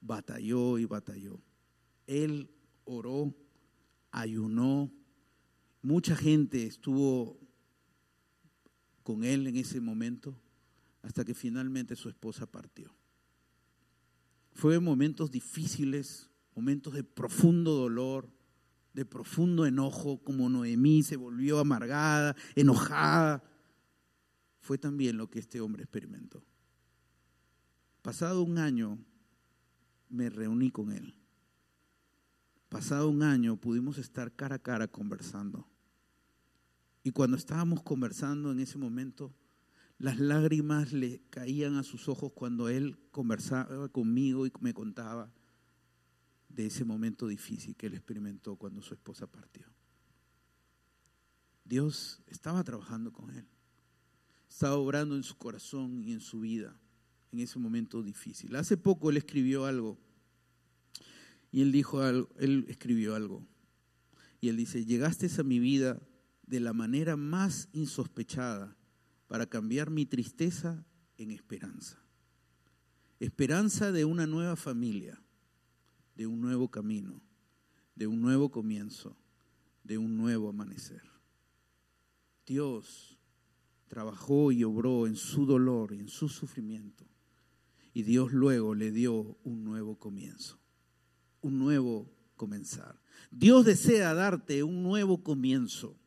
batalló 0.00 0.78
y 0.78 0.84
batalló. 0.86 1.40
Él 2.06 2.50
oró, 2.84 3.34
ayunó, 4.10 4.90
mucha 5.82 6.16
gente 6.16 6.64
estuvo 6.64 7.38
con 9.02 9.24
él 9.24 9.46
en 9.46 9.56
ese 9.56 9.80
momento 9.80 10.38
hasta 11.02 11.24
que 11.24 11.34
finalmente 11.34 11.96
su 11.96 12.08
esposa 12.08 12.46
partió. 12.46 12.94
Fue 14.52 14.80
momentos 14.80 15.30
difíciles, 15.30 16.30
momentos 16.54 16.94
de 16.94 17.04
profundo 17.04 17.72
dolor, 17.74 18.28
de 18.92 19.04
profundo 19.04 19.64
enojo, 19.64 20.18
como 20.22 20.48
Noemí 20.48 21.02
se 21.02 21.16
volvió 21.16 21.60
amargada, 21.60 22.34
enojada, 22.56 23.42
fue 24.60 24.78
también 24.78 25.16
lo 25.16 25.30
que 25.30 25.38
este 25.38 25.60
hombre 25.60 25.82
experimentó. 25.82 26.44
Pasado 28.02 28.42
un 28.42 28.58
año, 28.58 28.98
me 30.08 30.30
reuní 30.30 30.70
con 30.70 30.92
él. 30.92 31.14
Pasado 32.68 33.08
un 33.08 33.22
año 33.22 33.56
pudimos 33.56 33.98
estar 33.98 34.34
cara 34.34 34.56
a 34.56 34.58
cara 34.58 34.88
conversando. 34.88 35.66
Y 37.02 37.12
cuando 37.12 37.36
estábamos 37.36 37.82
conversando 37.82 38.52
en 38.52 38.60
ese 38.60 38.76
momento, 38.78 39.34
las 39.98 40.18
lágrimas 40.18 40.92
le 40.92 41.22
caían 41.30 41.76
a 41.76 41.82
sus 41.82 42.08
ojos 42.08 42.32
cuando 42.32 42.68
él 42.68 42.98
conversaba 43.10 43.88
conmigo 43.88 44.46
y 44.46 44.52
me 44.60 44.74
contaba 44.74 45.32
de 46.48 46.66
ese 46.66 46.84
momento 46.84 47.26
difícil 47.26 47.74
que 47.76 47.86
él 47.86 47.94
experimentó 47.94 48.56
cuando 48.56 48.82
su 48.82 48.94
esposa 48.94 49.26
partió. 49.26 49.66
Dios 51.64 52.22
estaba 52.26 52.64
trabajando 52.64 53.12
con 53.12 53.30
él, 53.30 53.46
estaba 54.48 54.76
obrando 54.76 55.16
en 55.16 55.22
su 55.22 55.36
corazón 55.36 56.02
y 56.02 56.12
en 56.12 56.20
su 56.20 56.40
vida 56.40 56.78
en 57.32 57.40
ese 57.40 57.58
momento 57.58 58.02
difícil. 58.02 58.56
Hace 58.56 58.76
poco 58.76 59.10
él 59.10 59.16
escribió 59.16 59.66
algo 59.66 59.98
y 61.50 61.62
él 61.62 61.72
dijo 61.72 62.00
algo, 62.00 62.28
él 62.38 62.64
escribió 62.68 63.14
algo 63.14 63.46
y 64.40 64.48
él 64.48 64.56
dice, 64.56 64.84
llegaste 64.84 65.28
a 65.38 65.42
mi 65.42 65.58
vida 65.58 66.00
de 66.46 66.60
la 66.60 66.72
manera 66.72 67.16
más 67.16 67.68
insospechada 67.72 68.76
para 69.26 69.46
cambiar 69.46 69.90
mi 69.90 70.06
tristeza 70.06 70.84
en 71.18 71.30
esperanza. 71.30 71.98
Esperanza 73.20 73.92
de 73.92 74.04
una 74.04 74.26
nueva 74.26 74.56
familia, 74.56 75.20
de 76.14 76.26
un 76.26 76.40
nuevo 76.40 76.70
camino, 76.70 77.20
de 77.94 78.06
un 78.06 78.20
nuevo 78.20 78.50
comienzo, 78.50 79.16
de 79.82 79.98
un 79.98 80.16
nuevo 80.16 80.48
amanecer. 80.48 81.02
Dios 82.46 83.17
trabajó 83.88 84.52
y 84.52 84.62
obró 84.64 85.06
en 85.06 85.16
su 85.16 85.46
dolor 85.46 85.92
y 85.92 86.00
en 86.00 86.08
su 86.08 86.28
sufrimiento. 86.28 87.04
Y 87.92 88.02
Dios 88.02 88.32
luego 88.32 88.74
le 88.74 88.92
dio 88.92 89.38
un 89.42 89.64
nuevo 89.64 89.98
comienzo, 89.98 90.60
un 91.40 91.58
nuevo 91.58 92.08
comenzar. 92.36 93.00
Dios 93.30 93.64
desea 93.64 94.14
darte 94.14 94.62
un 94.62 94.82
nuevo 94.82 95.22
comienzo. 95.22 95.98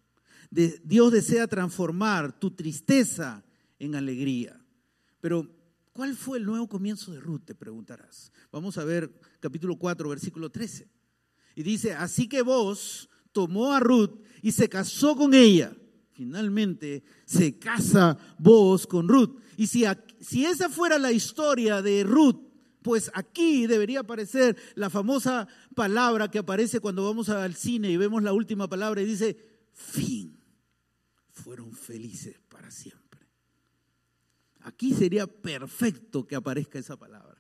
Dios 0.50 1.12
desea 1.12 1.48
transformar 1.48 2.40
tu 2.40 2.52
tristeza 2.52 3.44
en 3.80 3.96
alegría. 3.96 4.64
Pero, 5.20 5.50
¿cuál 5.94 6.16
fue 6.16 6.38
el 6.38 6.46
nuevo 6.46 6.68
comienzo 6.68 7.12
de 7.12 7.20
Ruth? 7.20 7.44
Te 7.46 7.56
preguntarás. 7.56 8.32
Vamos 8.52 8.78
a 8.78 8.84
ver 8.84 9.14
capítulo 9.40 9.78
4, 9.78 10.10
versículo 10.10 10.50
13. 10.50 10.90
Y 11.56 11.64
dice, 11.64 11.94
así 11.94 12.28
que 12.28 12.42
vos 12.42 13.10
tomó 13.32 13.74
a 13.74 13.80
Ruth 13.80 14.20
y 14.42 14.52
se 14.52 14.70
casó 14.70 15.16
con 15.16 15.34
ella. 15.34 15.76
Finalmente 16.22 17.04
se 17.26 17.58
casa 17.58 18.16
vos 18.38 18.86
con 18.86 19.08
Ruth. 19.08 19.40
Y 19.58 19.66
si, 19.66 19.86
si 20.20 20.46
esa 20.46 20.70
fuera 20.70 21.00
la 21.00 21.12
historia 21.12 21.82
de 21.82 22.04
Ruth, 22.04 22.40
pues 22.84 23.10
aquí 23.16 23.66
debería 23.66 24.02
aparecer 24.02 24.56
la 24.76 24.92
famosa 24.92 25.48
palabra 25.74 26.30
que 26.30 26.38
aparece 26.38 26.80
cuando 26.80 27.04
vamos 27.04 27.30
al 27.30 27.56
cine 27.56 27.90
y 27.90 27.98
vemos 27.98 28.22
la 28.22 28.34
última 28.34 28.68
palabra 28.68 29.02
y 29.02 29.06
dice, 29.06 29.36
fin 29.74 30.40
fueron 31.32 31.74
felices 31.74 32.40
para 32.50 32.70
siempre. 32.70 33.22
Aquí 34.60 34.94
sería 34.94 35.26
perfecto 35.26 36.28
que 36.28 36.36
aparezca 36.36 36.78
esa 36.78 36.98
palabra. 36.98 37.31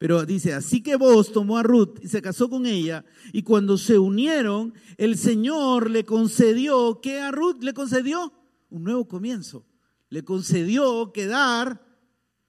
Pero 0.00 0.24
dice, 0.24 0.54
así 0.54 0.82
que 0.82 0.96
vos 0.96 1.30
tomó 1.30 1.58
a 1.58 1.62
Ruth 1.62 1.98
y 2.00 2.08
se 2.08 2.22
casó 2.22 2.48
con 2.48 2.64
ella, 2.64 3.04
y 3.34 3.42
cuando 3.42 3.76
se 3.76 3.98
unieron, 3.98 4.72
el 4.96 5.18
Señor 5.18 5.90
le 5.90 6.06
concedió, 6.06 7.00
¿qué 7.02 7.20
a 7.20 7.30
Ruth 7.30 7.62
le 7.62 7.74
concedió? 7.74 8.32
Un 8.70 8.84
nuevo 8.84 9.06
comienzo. 9.06 9.66
Le 10.08 10.24
concedió 10.24 11.12
quedar 11.12 11.84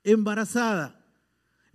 embarazada. 0.06 1.06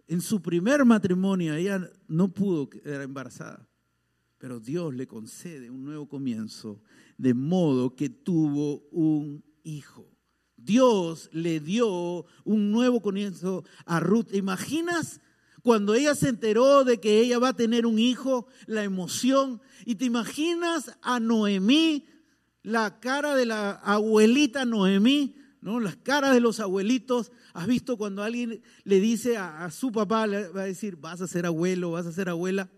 En 0.08 0.22
su 0.22 0.40
primer 0.40 0.86
matrimonio 0.86 1.52
ella 1.54 1.90
no 2.08 2.32
pudo 2.32 2.70
quedar 2.70 3.02
embarazada, 3.02 3.68
pero 4.38 4.60
Dios 4.60 4.94
le 4.94 5.06
concede 5.06 5.68
un 5.68 5.84
nuevo 5.84 6.08
comienzo 6.08 6.80
de 7.18 7.34
modo 7.34 7.94
que 7.94 8.08
tuvo 8.08 8.88
un 8.92 9.44
hijo. 9.62 10.10
Dios 10.56 11.28
le 11.34 11.60
dio 11.60 12.24
un 12.44 12.72
nuevo 12.72 13.02
comienzo 13.02 13.62
a 13.84 14.00
Ruth. 14.00 14.32
imaginas 14.32 15.20
cuando 15.66 15.96
ella 15.96 16.14
se 16.14 16.28
enteró 16.28 16.84
de 16.84 17.00
que 17.00 17.18
ella 17.18 17.40
va 17.40 17.48
a 17.48 17.56
tener 17.56 17.86
un 17.86 17.98
hijo, 17.98 18.46
la 18.66 18.84
emoción? 18.84 19.60
Y 19.84 19.96
te 19.96 20.04
imaginas 20.04 20.96
a 21.02 21.18
Noemí, 21.18 22.06
la 22.62 23.00
cara 23.00 23.34
de 23.34 23.46
la 23.46 23.72
abuelita 23.72 24.64
Noemí, 24.64 25.34
¿no? 25.60 25.80
Las 25.80 25.96
caras 25.96 26.34
de 26.34 26.38
los 26.38 26.60
abuelitos. 26.60 27.32
¿Has 27.52 27.66
visto 27.66 27.96
cuando 27.96 28.22
alguien 28.22 28.62
le 28.84 29.00
dice 29.00 29.38
a, 29.38 29.64
a 29.64 29.72
su 29.72 29.90
papá, 29.90 30.28
le 30.28 30.46
va 30.50 30.62
a 30.62 30.66
decir, 30.66 30.94
vas 30.94 31.20
a 31.20 31.26
ser 31.26 31.46
abuelo, 31.46 31.90
vas 31.90 32.06
a 32.06 32.12
ser 32.12 32.28
abuela? 32.28 32.70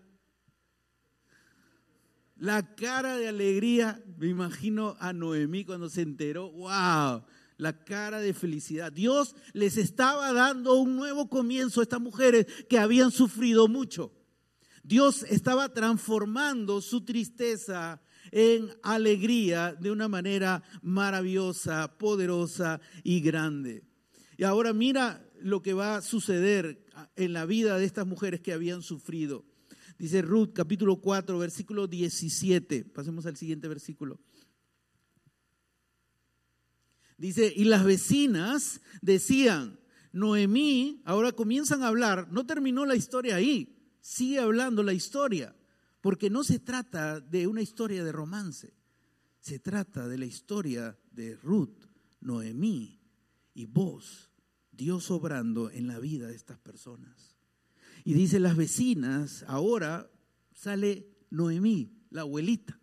La 2.37 2.73
cara 2.73 3.17
de 3.17 3.27
alegría, 3.27 4.03
me 4.17 4.29
imagino 4.29 4.97
a 4.99 5.13
Noemí 5.13 5.63
cuando 5.63 5.89
se 5.89 6.01
enteró, 6.01 6.51
wow, 6.53 7.23
la 7.59 7.83
cara 7.83 8.19
de 8.21 8.33
felicidad. 8.33 8.91
Dios 8.91 9.35
les 9.53 9.77
estaba 9.77 10.31
dando 10.33 10.75
un 10.75 10.95
nuevo 10.95 11.29
comienzo 11.29 11.81
a 11.81 11.83
estas 11.83 11.99
mujeres 11.99 12.47
que 12.69 12.79
habían 12.79 13.11
sufrido 13.11 13.67
mucho. 13.67 14.13
Dios 14.81 15.23
estaba 15.23 15.73
transformando 15.73 16.81
su 16.81 17.03
tristeza 17.03 18.01
en 18.31 18.69
alegría 18.81 19.73
de 19.73 19.91
una 19.91 20.07
manera 20.07 20.63
maravillosa, 20.81 21.97
poderosa 21.97 22.79
y 23.03 23.19
grande. 23.19 23.83
Y 24.37 24.45
ahora 24.45 24.71
mira 24.71 25.29
lo 25.41 25.61
que 25.61 25.73
va 25.73 25.97
a 25.97 26.01
suceder 26.01 26.85
en 27.17 27.33
la 27.33 27.45
vida 27.45 27.77
de 27.77 27.85
estas 27.85 28.07
mujeres 28.07 28.39
que 28.39 28.53
habían 28.53 28.81
sufrido. 28.81 29.45
Dice 29.97 30.21
Ruth 30.21 30.53
capítulo 30.53 31.01
4, 31.01 31.37
versículo 31.37 31.87
17. 31.87 32.85
Pasemos 32.85 33.25
al 33.25 33.35
siguiente 33.35 33.67
versículo. 33.67 34.21
Dice, 37.19 37.51
y 37.53 37.65
las 37.65 37.83
vecinas 37.83 38.79
decían, 39.01 39.77
Noemí, 40.13 41.01
ahora 41.03 41.33
comienzan 41.33 41.83
a 41.83 41.87
hablar, 41.87 42.31
no 42.31 42.45
terminó 42.45 42.85
la 42.85 42.95
historia 42.95 43.35
ahí, 43.35 43.77
sigue 43.99 44.39
hablando 44.39 44.83
la 44.83 44.93
historia, 44.93 45.53
porque 45.99 46.29
no 46.29 46.45
se 46.45 46.59
trata 46.59 47.19
de 47.19 47.45
una 47.45 47.61
historia 47.61 48.05
de 48.05 48.13
romance, 48.13 48.73
se 49.41 49.59
trata 49.59 50.07
de 50.07 50.17
la 50.17 50.25
historia 50.25 50.97
de 51.11 51.35
Ruth, 51.35 51.89
Noemí 52.21 53.01
y 53.53 53.65
vos, 53.65 54.31
Dios 54.71 55.11
obrando 55.11 55.69
en 55.71 55.87
la 55.87 55.99
vida 55.99 56.27
de 56.27 56.35
estas 56.35 56.57
personas. 56.57 57.35
Y 58.05 58.13
dice 58.13 58.39
las 58.39 58.55
vecinas, 58.55 59.43
ahora 59.45 60.09
sale 60.53 61.05
Noemí, 61.31 61.91
la 62.11 62.21
abuelita. 62.21 62.79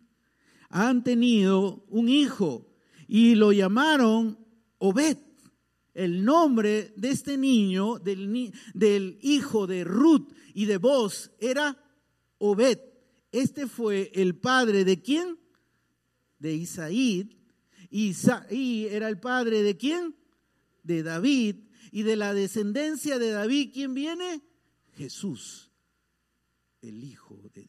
Han 0.69 1.03
tenido 1.03 1.85
un 1.89 2.07
hijo 2.07 2.76
y 3.07 3.35
lo 3.35 3.51
llamaron 3.51 4.37
Obed. 4.77 5.17
El 5.93 6.23
nombre 6.23 6.93
de 6.95 7.09
este 7.09 7.37
niño, 7.37 7.97
del, 7.97 8.51
del 8.73 9.17
hijo 9.21 9.65
de 9.65 9.83
Ruth 9.83 10.31
y 10.53 10.65
de 10.65 10.77
Boz, 10.77 11.31
era 11.39 11.75
Obed. 12.37 12.79
Este 13.31 13.67
fue 13.67 14.11
el 14.13 14.35
padre 14.35 14.85
de 14.85 15.01
quién? 15.01 15.39
De 16.37 16.53
Isaí. 16.53 17.29
Isaí 17.89 18.85
era 18.85 19.09
el 19.09 19.19
padre 19.19 19.63
de 19.63 19.75
quién? 19.75 20.15
De 20.83 21.01
David. 21.01 21.55
Y 21.91 22.03
de 22.03 22.15
la 22.15 22.33
descendencia 22.33 23.17
de 23.17 23.31
David, 23.31 23.71
¿quién 23.73 23.93
viene? 23.93 24.43
Jesús, 24.97 25.71
el 26.81 27.03
Hijo 27.03 27.49
de. 27.53 27.66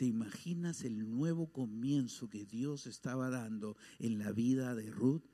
¿Te 0.00 0.06
imaginas 0.06 0.84
el 0.84 1.10
nuevo 1.10 1.52
comienzo 1.52 2.30
que 2.30 2.46
Dios 2.46 2.86
estaba 2.86 3.28
dando 3.28 3.76
en 3.98 4.18
la 4.18 4.32
vida 4.32 4.74
de 4.74 4.90
Ruth? 4.90 5.26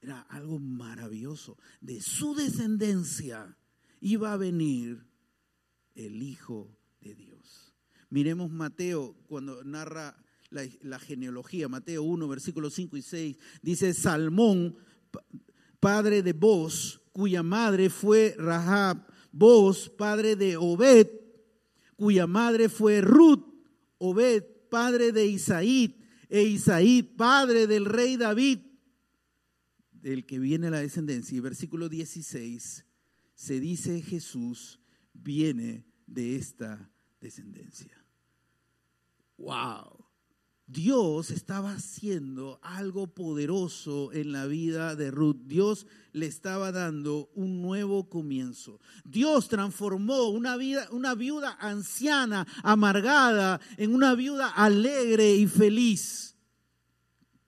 Era 0.00 0.22
algo 0.30 0.58
maravilloso. 0.58 1.58
De 1.82 2.00
su 2.00 2.34
descendencia 2.34 3.58
iba 4.00 4.32
a 4.32 4.38
venir 4.38 5.04
el 5.94 6.22
Hijo 6.22 6.74
de 7.02 7.14
Dios. 7.14 7.74
Miremos 8.08 8.50
Mateo 8.50 9.14
cuando 9.26 9.62
narra 9.62 10.16
la, 10.48 10.98
genealogía, 10.98 11.68
Mateo 11.68 12.02
1, 12.02 12.28
versículos 12.28 12.72
5 12.72 12.96
y 12.96 13.02
6, 13.02 13.38
dice 13.60 13.92
Salmón, 13.92 14.74
padre 15.80 16.22
de 16.22 16.32
Boz, 16.32 17.02
cuya 17.12 17.42
madre 17.42 17.90
fue 17.90 18.34
Rahab, 18.38 19.06
vos, 19.30 19.90
padre 19.90 20.34
de 20.34 20.56
Obed, 20.56 21.08
cuya 21.96 22.26
madre 22.26 22.70
fue 22.70 23.02
Ruth, 23.02 23.49
Obed, 24.02 24.42
padre 24.70 25.12
de 25.12 25.26
Isaí, 25.26 26.00
e 26.30 26.42
Isaí, 26.42 27.02
padre 27.02 27.66
del 27.66 27.84
rey 27.84 28.16
David, 28.16 28.60
del 29.92 30.24
que 30.24 30.38
viene 30.38 30.70
la 30.70 30.80
descendencia. 30.80 31.36
Y 31.36 31.40
versículo 31.40 31.90
16 31.90 32.86
se 33.34 33.60
dice 33.60 34.00
Jesús 34.00 34.80
viene 35.12 35.84
de 36.06 36.36
esta 36.36 36.90
descendencia. 37.20 38.02
wow. 39.36 40.09
Dios 40.72 41.32
estaba 41.32 41.72
haciendo 41.72 42.60
algo 42.62 43.08
poderoso 43.08 44.12
en 44.12 44.30
la 44.30 44.46
vida 44.46 44.94
de 44.94 45.10
Ruth. 45.10 45.38
Dios 45.46 45.88
le 46.12 46.26
estaba 46.26 46.70
dando 46.70 47.28
un 47.34 47.60
nuevo 47.60 48.08
comienzo. 48.08 48.80
Dios 49.04 49.48
transformó 49.48 50.28
una, 50.28 50.56
vida, 50.56 50.86
una 50.92 51.16
viuda 51.16 51.56
anciana, 51.58 52.46
amargada, 52.62 53.60
en 53.78 53.92
una 53.92 54.14
viuda 54.14 54.48
alegre 54.48 55.34
y 55.34 55.48
feliz 55.48 56.36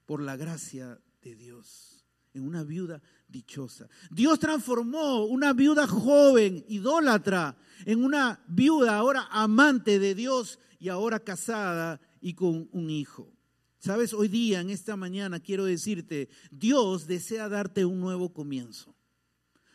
por 0.04 0.20
la 0.20 0.36
gracia 0.36 0.98
de 1.22 1.36
Dios, 1.36 2.04
en 2.34 2.44
una 2.44 2.64
viuda 2.64 3.00
dichosa. 3.28 3.88
Dios 4.10 4.40
transformó 4.40 5.26
una 5.26 5.52
viuda 5.52 5.86
joven, 5.86 6.64
idólatra, 6.66 7.56
en 7.86 8.04
una 8.04 8.42
viuda 8.48 8.96
ahora 8.96 9.28
amante 9.30 10.00
de 10.00 10.16
Dios 10.16 10.58
y 10.80 10.88
ahora 10.88 11.20
casada 11.20 12.00
y 12.22 12.34
con 12.34 12.68
un 12.72 12.88
hijo. 12.88 13.30
Sabes, 13.78 14.14
hoy 14.14 14.28
día, 14.28 14.60
en 14.60 14.70
esta 14.70 14.96
mañana, 14.96 15.40
quiero 15.40 15.64
decirte, 15.64 16.28
Dios 16.52 17.08
desea 17.08 17.48
darte 17.48 17.84
un 17.84 18.00
nuevo 18.00 18.32
comienzo. 18.32 18.94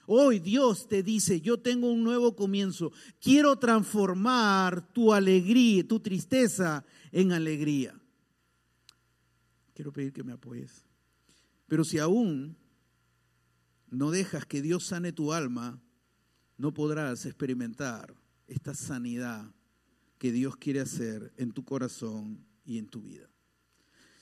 Hoy 0.06 0.40
Dios 0.40 0.88
te 0.88 1.04
dice, 1.04 1.42
yo 1.42 1.60
tengo 1.60 1.92
un 1.92 2.02
nuevo 2.06 2.34
comienzo. 2.34 2.94
Quiero 3.20 3.60
transformar 3.60 4.94
tu 4.94 5.14
alegría, 5.14 5.86
tu 5.86 6.00
tristeza 6.00 6.86
en 7.12 7.34
alegría. 7.34 8.00
Quiero 9.74 9.92
pedir 9.92 10.14
que 10.14 10.24
me 10.24 10.32
apoyes. 10.32 10.86
Pero 11.68 11.84
si 11.84 12.00
aún 12.00 12.56
no 13.90 14.10
dejas 14.10 14.46
que 14.46 14.62
Dios 14.62 14.86
sane 14.86 15.12
tu 15.12 15.34
alma, 15.34 15.82
no 16.58 16.74
podrás 16.74 17.26
experimentar 17.26 18.16
esta 18.48 18.74
sanidad 18.74 19.54
que 20.18 20.32
Dios 20.32 20.56
quiere 20.58 20.80
hacer 20.80 21.34
en 21.38 21.52
tu 21.52 21.64
corazón 21.64 22.46
y 22.66 22.78
en 22.78 22.88
tu 22.88 23.02
vida. 23.02 23.30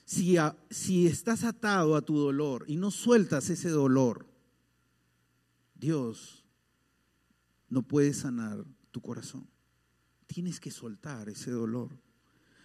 Si, 0.05 0.37
si 0.69 1.07
estás 1.07 1.43
atado 1.43 1.95
a 1.95 2.01
tu 2.01 2.17
dolor 2.17 2.65
y 2.67 2.75
no 2.75 2.91
sueltas 2.91 3.49
ese 3.49 3.69
dolor, 3.69 4.27
Dios 5.73 6.45
no 7.69 7.81
puede 7.81 8.13
sanar 8.13 8.65
tu 8.91 9.01
corazón. 9.01 9.47
Tienes 10.27 10.59
que 10.59 10.71
soltar 10.71 11.29
ese 11.29 11.51
dolor. 11.51 11.99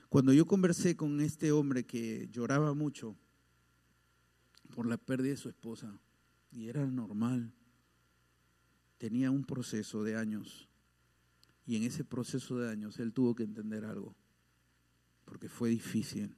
Cuando 0.09 0.33
yo 0.33 0.47
conversé 0.47 0.97
con 0.97 1.21
este 1.21 1.53
hombre 1.53 1.85
que 1.85 2.29
lloraba 2.31 2.75
mucho 2.75 3.17
por 4.75 4.87
la 4.87 4.97
pérdida 4.97 5.31
de 5.31 5.37
su 5.37 5.49
esposa, 5.49 6.01
y 6.51 6.69
era 6.69 6.85
normal, 6.87 7.53
tenía 8.99 9.31
un 9.31 9.45
proceso 9.45 10.03
de 10.03 10.17
años 10.17 10.70
y 11.71 11.77
en 11.77 11.85
ese 11.85 12.03
proceso 12.03 12.59
de 12.59 12.69
años 12.69 12.99
él 12.99 13.13
tuvo 13.13 13.37
que 13.37 13.45
entender 13.45 13.85
algo, 13.85 14.17
porque 15.25 15.49
fue 15.49 15.71
difícil. 15.71 16.37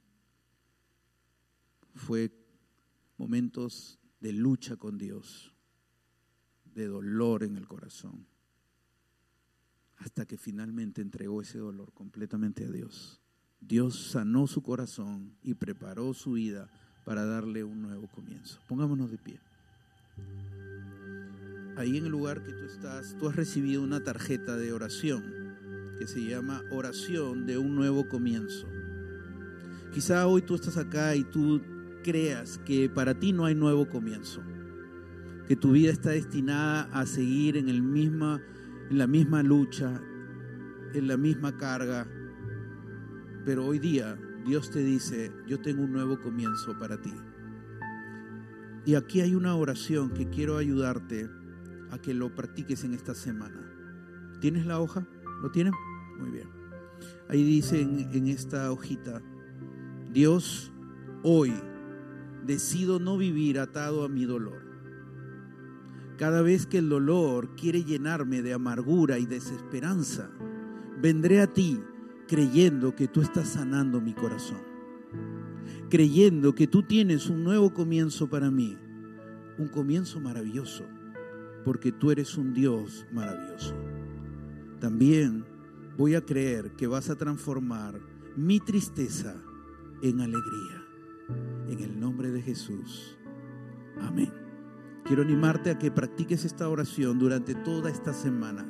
Fue 1.95 2.31
momentos 3.17 3.97
de 4.19 4.31
lucha 4.31 4.75
con 4.75 4.99
Dios, 4.99 5.51
de 6.75 6.85
dolor 6.85 7.41
en 7.41 7.57
el 7.57 7.67
corazón, 7.67 8.27
hasta 9.97 10.27
que 10.27 10.37
finalmente 10.37 11.01
entregó 11.01 11.41
ese 11.41 11.57
dolor 11.57 11.91
completamente 11.93 12.65
a 12.65 12.69
Dios. 12.69 13.19
Dios 13.59 14.11
sanó 14.11 14.45
su 14.45 14.61
corazón 14.61 15.35
y 15.41 15.55
preparó 15.55 16.13
su 16.13 16.33
vida 16.33 16.69
para 17.05 17.25
darle 17.25 17.63
un 17.63 17.81
nuevo 17.81 18.07
comienzo. 18.07 18.59
Pongámonos 18.67 19.09
de 19.09 19.17
pie 19.17 19.39
ahí 21.75 21.97
en 21.97 22.05
el 22.05 22.11
lugar 22.11 22.43
que 22.43 22.53
tú 22.53 22.65
estás, 22.65 23.15
tú 23.17 23.27
has 23.27 23.35
recibido 23.35 23.81
una 23.81 24.03
tarjeta 24.03 24.55
de 24.57 24.73
oración 24.73 25.23
que 25.97 26.07
se 26.07 26.23
llama 26.23 26.63
oración 26.69 27.45
de 27.45 27.57
un 27.57 27.75
nuevo 27.75 28.07
comienzo. 28.07 28.67
Quizá 29.93 30.27
hoy 30.27 30.41
tú 30.41 30.55
estás 30.55 30.77
acá 30.77 31.15
y 31.15 31.23
tú 31.23 31.61
creas 32.03 32.57
que 32.65 32.89
para 32.89 33.13
ti 33.19 33.31
no 33.31 33.45
hay 33.45 33.55
nuevo 33.55 33.87
comienzo, 33.87 34.41
que 35.47 35.55
tu 35.55 35.71
vida 35.71 35.91
está 35.91 36.11
destinada 36.11 36.83
a 36.91 37.05
seguir 37.05 37.57
en, 37.57 37.69
el 37.69 37.81
misma, 37.81 38.41
en 38.89 38.97
la 38.97 39.07
misma 39.07 39.43
lucha, 39.43 40.01
en 40.93 41.07
la 41.07 41.17
misma 41.17 41.57
carga, 41.57 42.07
pero 43.45 43.65
hoy 43.65 43.79
día 43.79 44.17
Dios 44.45 44.71
te 44.71 44.79
dice, 44.79 45.31
yo 45.47 45.59
tengo 45.61 45.83
un 45.83 45.93
nuevo 45.93 46.19
comienzo 46.19 46.77
para 46.77 47.01
ti. 47.01 47.13
Y 48.85 48.95
aquí 48.95 49.21
hay 49.21 49.35
una 49.35 49.55
oración 49.55 50.09
que 50.09 50.29
quiero 50.29 50.57
ayudarte 50.57 51.29
a 51.93 51.99
que 51.99 52.13
lo 52.13 52.33
practiques 52.33 52.83
en 52.83 52.95
esta 52.95 53.13
semana. 53.13 53.61
¿Tienes 54.41 54.65
la 54.65 54.79
hoja? 54.79 55.07
¿Lo 55.43 55.51
tienen? 55.51 55.73
Muy 56.17 56.31
bien. 56.31 56.49
Ahí 57.29 57.43
dice 57.43 57.81
en, 57.81 58.27
esta 58.27 58.71
hojita, 58.71 59.21
Dios, 60.11 60.71
hoy 61.21 61.53
decido 62.45 62.99
no 62.99 63.17
vivir 63.17 63.59
atado 63.59 64.03
a 64.03 64.09
mi 64.09 64.25
dolor. 64.25 64.63
Cada 66.17 66.41
vez 66.41 66.65
que 66.65 66.79
el 66.79 66.89
dolor 66.89 67.55
quiere 67.55 67.83
llenarme 67.83 68.41
de 68.41 68.53
amargura 68.53 69.19
y 69.19 69.27
desesperanza, 69.27 70.31
vendré 70.99 71.41
a 71.41 71.47
ti 71.47 71.79
creyendo 72.27 72.95
que 72.95 73.07
tú 73.07 73.21
estás 73.21 73.49
sanando 73.49 74.01
mi 74.01 74.13
corazón, 74.13 74.61
creyendo 75.89 76.55
que 76.55 76.65
tú 76.65 76.81
tienes 76.81 77.29
un 77.29 77.43
nuevo 77.43 77.71
comienzo 77.73 78.29
para 78.29 78.49
mí, 78.49 78.77
un 79.59 79.67
comienzo 79.67 80.19
maravilloso 80.19 80.85
porque 81.63 81.91
tú 81.91 82.11
eres 82.11 82.37
un 82.37 82.53
Dios 82.53 83.05
maravilloso. 83.11 83.75
También 84.79 85.45
voy 85.97 86.15
a 86.15 86.25
creer 86.25 86.71
que 86.75 86.87
vas 86.87 87.09
a 87.09 87.15
transformar 87.15 87.99
mi 88.35 88.59
tristeza 88.59 89.35
en 90.01 90.21
alegría. 90.21 90.83
En 91.69 91.79
el 91.79 91.99
nombre 91.99 92.31
de 92.31 92.41
Jesús. 92.41 93.17
Amén. 94.01 94.31
Quiero 95.05 95.21
animarte 95.21 95.69
a 95.71 95.77
que 95.77 95.91
practiques 95.91 96.45
esta 96.45 96.67
oración 96.69 97.19
durante 97.19 97.55
toda 97.55 97.89
esta 97.89 98.13
semana 98.13 98.65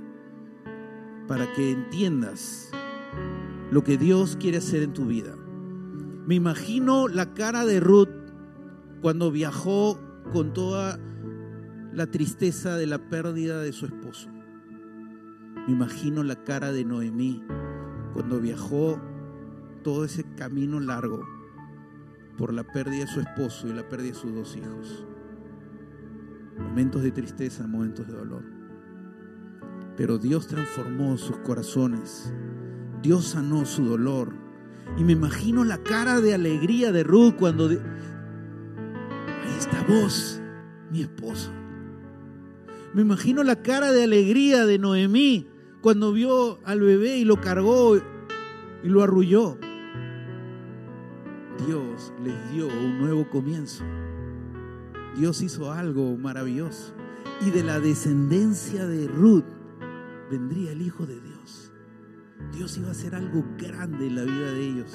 para 1.28 1.52
que 1.54 1.72
entiendas 1.72 2.72
lo 3.72 3.84
que 3.84 3.98
Dios 3.98 4.38
quiere 4.40 4.58
hacer 4.58 4.84
en 4.84 4.94
tu 4.94 5.06
vida. 5.06 5.36
Me 6.28 6.36
imagino 6.36 7.08
la 7.08 7.34
cara 7.34 7.66
de 7.66 7.80
Ruth 7.80 8.10
cuando 9.02 9.32
viajó 9.32 10.00
con 10.32 10.54
toda 10.54 11.00
la 11.94 12.08
tristeza 12.08 12.76
de 12.76 12.88
la 12.88 12.98
pérdida 12.98 13.62
de 13.62 13.72
su 13.72 13.86
esposo. 13.86 14.30
Me 15.68 15.74
imagino 15.74 16.24
la 16.24 16.44
cara 16.44 16.72
de 16.72 16.84
Noemí 16.84 17.44
cuando 18.14 18.40
viajó 18.40 19.00
todo 19.84 20.04
ese 20.06 20.24
camino 20.36 20.80
largo 20.80 21.24
por 22.38 22.52
la 22.52 22.64
pérdida 22.64 23.02
de 23.02 23.12
su 23.12 23.20
esposo 23.20 23.68
y 23.68 23.74
la 23.74 23.88
pérdida 23.88 24.14
de 24.14 24.20
sus 24.20 24.34
dos 24.34 24.56
hijos. 24.56 25.06
Momentos 26.58 27.04
de 27.04 27.12
tristeza, 27.12 27.68
momentos 27.68 28.08
de 28.08 28.14
dolor. 28.14 28.44
Pero 29.96 30.18
Dios 30.18 30.48
transformó 30.48 31.18
sus 31.18 31.38
corazones. 31.38 32.34
Dios 33.04 33.26
sanó 33.26 33.66
su 33.66 33.86
dolor. 33.86 34.34
Y 34.98 35.04
me 35.04 35.14
imagino 35.14 35.64
la 35.64 35.78
cara 35.78 36.20
de 36.22 36.34
alegría 36.34 36.92
de 36.92 37.04
Ruth 37.04 37.36
cuando... 37.38 37.70
Ahí 37.70 37.80
está 39.58 39.84
vos, 39.88 40.42
mi 40.92 41.02
esposo. 41.02 41.52
Me 42.94 43.02
imagino 43.02 43.44
la 43.44 43.64
cara 43.64 43.92
de 43.92 44.04
alegría 44.04 44.68
de 44.68 44.78
Noemí 44.78 45.48
cuando 45.82 46.14
vio 46.14 46.60
al 46.64 46.80
bebé 46.80 47.18
y 47.18 47.26
lo 47.26 47.42
cargó 47.42 47.98
y 47.98 48.02
lo 48.88 49.02
arrulló. 49.02 49.58
Dios 51.66 52.14
les 52.24 52.52
dio 52.52 52.68
un 52.68 53.00
nuevo 53.00 53.28
comienzo. 53.30 53.84
Dios 55.18 55.42
hizo 55.42 55.72
algo 55.72 56.18
maravilloso. 56.18 56.94
Y 57.42 57.50
de 57.50 57.64
la 57.64 57.80
descendencia 57.80 58.86
de 58.86 59.08
Ruth 59.08 59.46
vendría 60.30 60.72
el 60.72 60.84
Hijo 60.84 61.08
de 61.08 61.20
Dios. 61.20 61.72
Dios 62.56 62.78
iba 62.78 62.90
a 62.90 62.92
hacer 62.92 63.16
algo 63.16 63.44
grande 63.58 64.08
en 64.08 64.16
la 64.16 64.24
vida 64.24 64.52
de 64.52 64.68
ellos. 64.68 64.94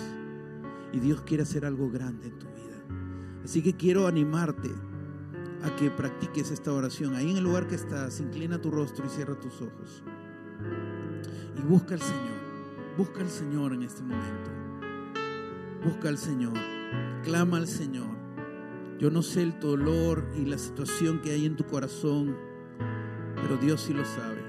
Y 0.92 1.00
Dios 1.00 1.22
quiere 1.22 1.42
hacer 1.42 1.66
algo 1.66 1.90
grande 1.90 2.28
en 2.28 2.38
tu 2.38 2.46
vida. 2.46 3.42
Así 3.44 3.60
que 3.60 3.74
quiero 3.74 4.06
animarte 4.06 4.70
a 5.62 5.76
que 5.76 5.90
practiques 5.90 6.50
esta 6.50 6.72
oración. 6.72 7.14
Ahí 7.14 7.30
en 7.30 7.36
el 7.38 7.44
lugar 7.44 7.66
que 7.66 7.74
estás, 7.74 8.20
inclina 8.20 8.60
tu 8.60 8.70
rostro 8.70 9.06
y 9.06 9.08
cierra 9.08 9.38
tus 9.38 9.60
ojos. 9.60 10.02
Y 11.56 11.60
busca 11.62 11.94
al 11.94 12.00
Señor. 12.00 12.38
Busca 12.96 13.20
al 13.20 13.30
Señor 13.30 13.72
en 13.72 13.82
este 13.82 14.02
momento. 14.02 14.50
Busca 15.84 16.08
al 16.08 16.18
Señor. 16.18 16.54
Clama 17.22 17.58
al 17.58 17.66
Señor. 17.66 18.16
Yo 18.98 19.10
no 19.10 19.22
sé 19.22 19.42
el 19.42 19.60
dolor 19.60 20.28
y 20.36 20.44
la 20.44 20.58
situación 20.58 21.20
que 21.20 21.30
hay 21.30 21.46
en 21.46 21.54
tu 21.54 21.64
corazón, 21.64 22.36
pero 23.36 23.56
Dios 23.56 23.82
sí 23.82 23.94
lo 23.94 24.04
sabe. 24.04 24.42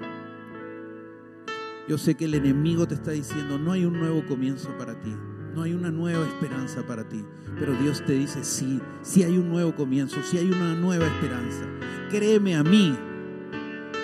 Yo 1.87 1.97
sé 1.97 2.15
que 2.15 2.25
el 2.25 2.33
enemigo 2.33 2.87
te 2.87 2.95
está 2.95 3.11
diciendo, 3.11 3.59
no 3.59 3.71
hay 3.71 3.85
un 3.85 3.99
nuevo 3.99 4.25
comienzo 4.25 4.75
para 4.77 4.99
ti. 4.99 5.15
No 5.59 5.65
hay 5.65 5.73
una 5.73 5.91
nueva 5.91 6.25
esperanza 6.25 6.87
para 6.87 7.03
ti. 7.09 7.21
Pero 7.59 7.73
Dios 7.73 8.01
te 8.05 8.13
dice, 8.13 8.45
sí, 8.45 8.79
sí 9.01 9.23
hay 9.23 9.37
un 9.37 9.49
nuevo 9.49 9.75
comienzo, 9.75 10.23
sí 10.23 10.37
hay 10.37 10.49
una 10.49 10.73
nueva 10.73 11.05
esperanza. 11.05 11.65
Créeme 12.09 12.55
a 12.55 12.63
mí. 12.63 12.97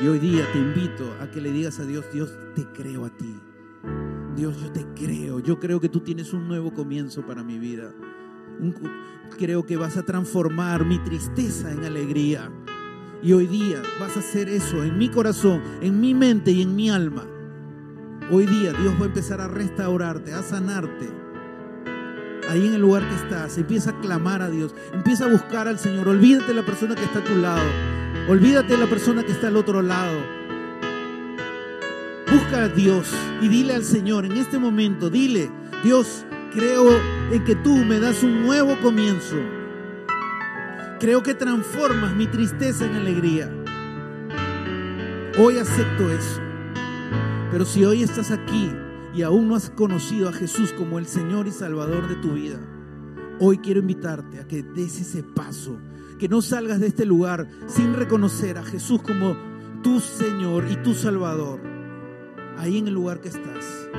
Y 0.03 0.07
hoy 0.07 0.19
día 0.19 0.45
te 0.51 0.59
invito 0.59 1.09
a 1.21 1.31
que 1.31 1.39
le 1.39 1.53
digas 1.53 1.79
a 1.79 1.85
Dios, 1.85 2.03
Dios, 2.11 2.37
te 2.55 2.65
creo 2.73 3.05
a 3.05 3.09
ti. 3.09 3.39
Dios, 4.35 4.61
yo 4.61 4.69
te 4.73 4.85
creo, 5.01 5.39
yo 5.39 5.57
creo 5.57 5.79
que 5.79 5.87
tú 5.87 6.01
tienes 6.01 6.33
un 6.33 6.45
nuevo 6.45 6.73
comienzo 6.73 7.25
para 7.25 7.41
mi 7.41 7.57
vida. 7.57 7.93
creo 9.39 9.65
que 9.65 9.77
vas 9.77 9.95
a 9.95 10.03
transformar 10.03 10.83
mi 10.83 10.99
tristeza 10.99 11.71
en 11.71 11.85
alegría. 11.85 12.51
Y 13.23 13.31
hoy 13.31 13.47
día 13.47 13.81
vas 13.97 14.17
a 14.17 14.19
hacer 14.19 14.49
eso 14.49 14.83
en 14.83 14.97
mi 14.97 15.07
corazón, 15.07 15.61
en 15.79 16.01
mi 16.01 16.13
mente 16.13 16.51
y 16.51 16.63
en 16.63 16.75
mi 16.75 16.89
alma. 16.89 17.25
Hoy 18.29 18.45
día 18.45 18.73
Dios 18.73 18.93
va 18.99 19.03
a 19.03 19.05
empezar 19.05 19.39
a 19.39 19.47
restaurarte, 19.47 20.33
a 20.33 20.43
sanarte. 20.43 21.24
Ahí 22.49 22.67
en 22.67 22.75
el 22.75 22.81
lugar 22.81 23.07
que 23.07 23.15
estás, 23.15 23.57
empieza 23.57 23.89
a 23.91 23.99
clamar 23.99 24.41
a 24.41 24.49
Dios, 24.49 24.75
empieza 24.93 25.25
a 25.25 25.29
buscar 25.29 25.67
al 25.67 25.79
Señor. 25.79 26.07
Olvídate 26.07 26.47
de 26.47 26.53
la 26.53 26.65
persona 26.65 26.95
que 26.95 27.03
está 27.03 27.19
a 27.19 27.23
tu 27.23 27.35
lado, 27.35 27.65
olvídate 28.27 28.73
de 28.73 28.79
la 28.79 28.87
persona 28.87 29.23
que 29.23 29.31
está 29.31 29.47
al 29.47 29.57
otro 29.57 29.81
lado. 29.81 30.17
Busca 32.31 32.63
a 32.63 32.67
Dios 32.67 33.11
y 33.41 33.47
dile 33.47 33.73
al 33.73 33.83
Señor 33.83 34.25
en 34.25 34.33
este 34.33 34.59
momento, 34.59 35.09
dile, 35.09 35.49
Dios, 35.83 36.25
creo 36.53 36.89
en 37.31 37.43
que 37.43 37.55
tú 37.55 37.75
me 37.77 37.99
das 37.99 38.23
un 38.23 38.43
nuevo 38.43 38.77
comienzo. 38.81 39.37
Creo 40.99 41.23
que 41.23 41.33
transformas 41.33 42.15
mi 42.15 42.27
tristeza 42.27 42.85
en 42.85 42.95
alegría. 42.95 43.51
Hoy 45.37 45.57
acepto 45.57 46.09
eso. 46.11 46.39
Pero 47.51 47.65
si 47.65 47.83
hoy 47.85 48.03
estás 48.03 48.31
aquí 48.31 48.71
y 49.15 49.21
aún 49.21 49.47
no 49.47 49.55
has 49.55 49.69
conocido 49.69 50.29
a 50.29 50.33
Jesús 50.33 50.73
como 50.73 50.99
el 50.99 51.05
Señor 51.05 51.47
y 51.47 51.51
Salvador 51.51 52.07
de 52.07 52.15
tu 52.15 52.33
vida, 52.33 52.59
hoy 53.39 53.59
quiero 53.59 53.79
invitarte 53.79 54.39
a 54.39 54.47
que 54.47 54.61
des 54.61 54.99
ese 54.99 55.23
paso, 55.23 55.77
que 56.19 56.27
no 56.27 56.41
salgas 56.41 56.79
de 56.79 56.87
este 56.87 57.05
lugar 57.05 57.47
sin 57.67 57.93
reconocer 57.93 58.57
a 58.57 58.63
Jesús 58.63 59.01
como 59.01 59.37
tu 59.81 59.99
Señor 59.99 60.65
y 60.69 60.75
tu 60.77 60.93
Salvador, 60.93 61.61
ahí 62.57 62.77
en 62.77 62.87
el 62.87 62.93
lugar 62.93 63.21
que 63.21 63.29
estás. 63.29 63.89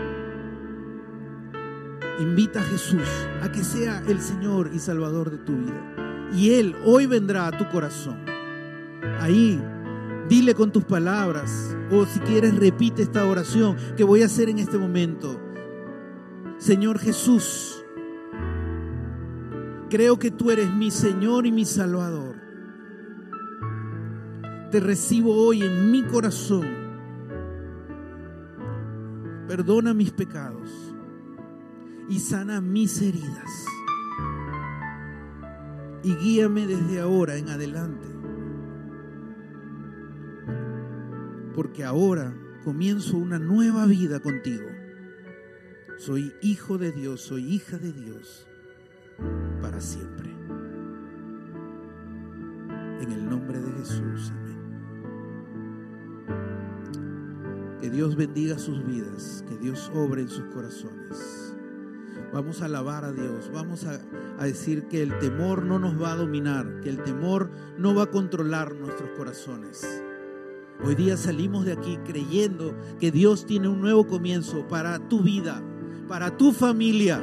Invita 2.21 2.61
a 2.61 2.64
Jesús 2.64 3.09
a 3.43 3.51
que 3.53 3.64
sea 3.64 4.03
el 4.09 4.21
Señor 4.21 4.71
y 4.75 4.79
Salvador 4.79 5.31
de 5.31 5.39
tu 5.39 5.57
vida 5.57 6.07
y 6.35 6.55
Él 6.55 6.77
hoy 6.85 7.07
vendrá 7.07 7.47
a 7.47 7.57
tu 7.57 7.69
corazón. 7.69 8.25
Ahí, 9.21 9.62
dile 10.29 10.55
con 10.55 10.72
tus 10.72 10.85
palabras, 10.85 11.77
o 11.91 12.05
si 12.07 12.20
quieres 12.20 12.57
repite 12.57 13.03
esta 13.03 13.24
oración 13.27 13.77
que 13.97 14.05
voy 14.05 14.22
a 14.22 14.27
hacer 14.27 14.49
en 14.49 14.59
este 14.59 14.79
momento. 14.79 15.41
Señor 16.59 16.99
Jesús, 16.99 17.85
creo 19.91 20.18
que 20.18 20.31
tú 20.31 20.51
eres 20.51 20.72
mi 20.72 20.91
Señor 20.91 21.47
y 21.47 21.53
mi 21.53 21.64
Salvador. 21.64 22.37
Te 24.70 24.81
recibo 24.81 25.35
hoy 25.35 25.62
en 25.62 25.91
mi 25.91 26.03
corazón. 26.03 26.66
Perdona 29.47 29.95
mis 29.95 30.11
pecados 30.11 30.70
y 32.09 32.18
sana 32.18 32.61
mis 32.61 33.01
heridas 33.01 33.66
y 36.07 36.14
guíame 36.14 36.68
desde 36.68 37.01
ahora 37.01 37.37
en 37.37 37.49
adelante. 37.49 38.06
Porque 41.57 41.85
ahora 41.85 42.35
comienzo 42.65 43.17
una 43.17 43.39
nueva 43.39 43.87
vida 43.87 44.21
contigo. 44.21 44.69
Soy 45.97 46.35
hijo 46.43 46.77
de 46.77 46.93
Dios, 46.93 47.23
soy 47.23 47.55
hija 47.55 47.79
de 47.79 47.95
Dios 47.95 48.47
para 49.63 49.81
siempre. 49.81 50.29
En 53.01 53.11
el 53.11 53.29
nombre 53.29 53.59
de 53.59 53.73
Jesús, 53.79 54.31
amén. 54.31 54.57
Que 57.81 57.89
Dios 57.89 58.17
bendiga 58.17 58.59
sus 58.59 58.85
vidas, 58.85 59.43
que 59.49 59.57
Dios 59.57 59.91
obre 59.95 60.21
en 60.21 60.29
sus 60.29 60.45
corazones. 60.53 61.55
Vamos 62.35 62.61
a 62.61 62.67
alabar 62.67 63.05
a 63.07 63.13
Dios, 63.13 63.51
vamos 63.51 63.87
a, 63.87 63.99
decir 64.45 64.89
que 64.89 65.03
el 65.03 65.19
temor 65.21 65.65
no 65.65 65.79
nos 65.79 65.99
va 66.01 66.13
a 66.13 66.17
dominar, 66.17 66.81
que 66.83 66.91
el 66.91 67.03
temor 67.03 67.51
no 67.79 67.95
va 67.95 68.03
a 68.03 68.11
controlar 68.11 68.75
nuestros 68.75 69.09
corazones. 69.17 70.03
Hoy 70.85 70.95
día 70.95 71.16
salimos 71.16 71.64
de 71.64 71.72
aquí 71.72 71.99
creyendo 72.05 72.77
que 73.01 73.11
Dios 73.11 73.47
tiene 73.47 73.68
un 73.68 73.81
nuevo 73.81 74.07
comienzo 74.07 74.68
para 74.68 74.99
tu 74.99 75.22
vida, 75.22 75.62
para 76.07 76.37
tu 76.37 76.53
familia, 76.53 77.20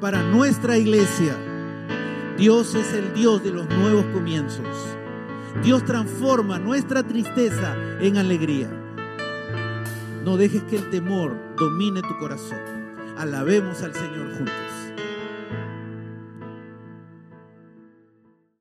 para 0.00 0.22
nuestra 0.22 0.78
iglesia. 0.78 1.36
Dios 2.38 2.74
es 2.74 2.92
el 2.94 3.12
Dios 3.12 3.44
de 3.44 3.52
los 3.52 3.68
nuevos 3.68 4.06
comienzos. 4.06 4.66
Dios 5.62 5.84
transforma 5.84 6.58
nuestra 6.58 7.02
tristeza 7.02 7.76
en 8.00 8.16
alegría. 8.16 8.70
No 10.24 10.38
dejes 10.38 10.62
que 10.64 10.76
el 10.76 10.88
temor 10.90 11.36
domine 11.56 12.00
tu 12.00 12.16
corazón. 12.18 12.58
Alabemos 13.18 13.82
al 13.82 13.92
Señor 13.92 14.36
juntos. 14.36 14.89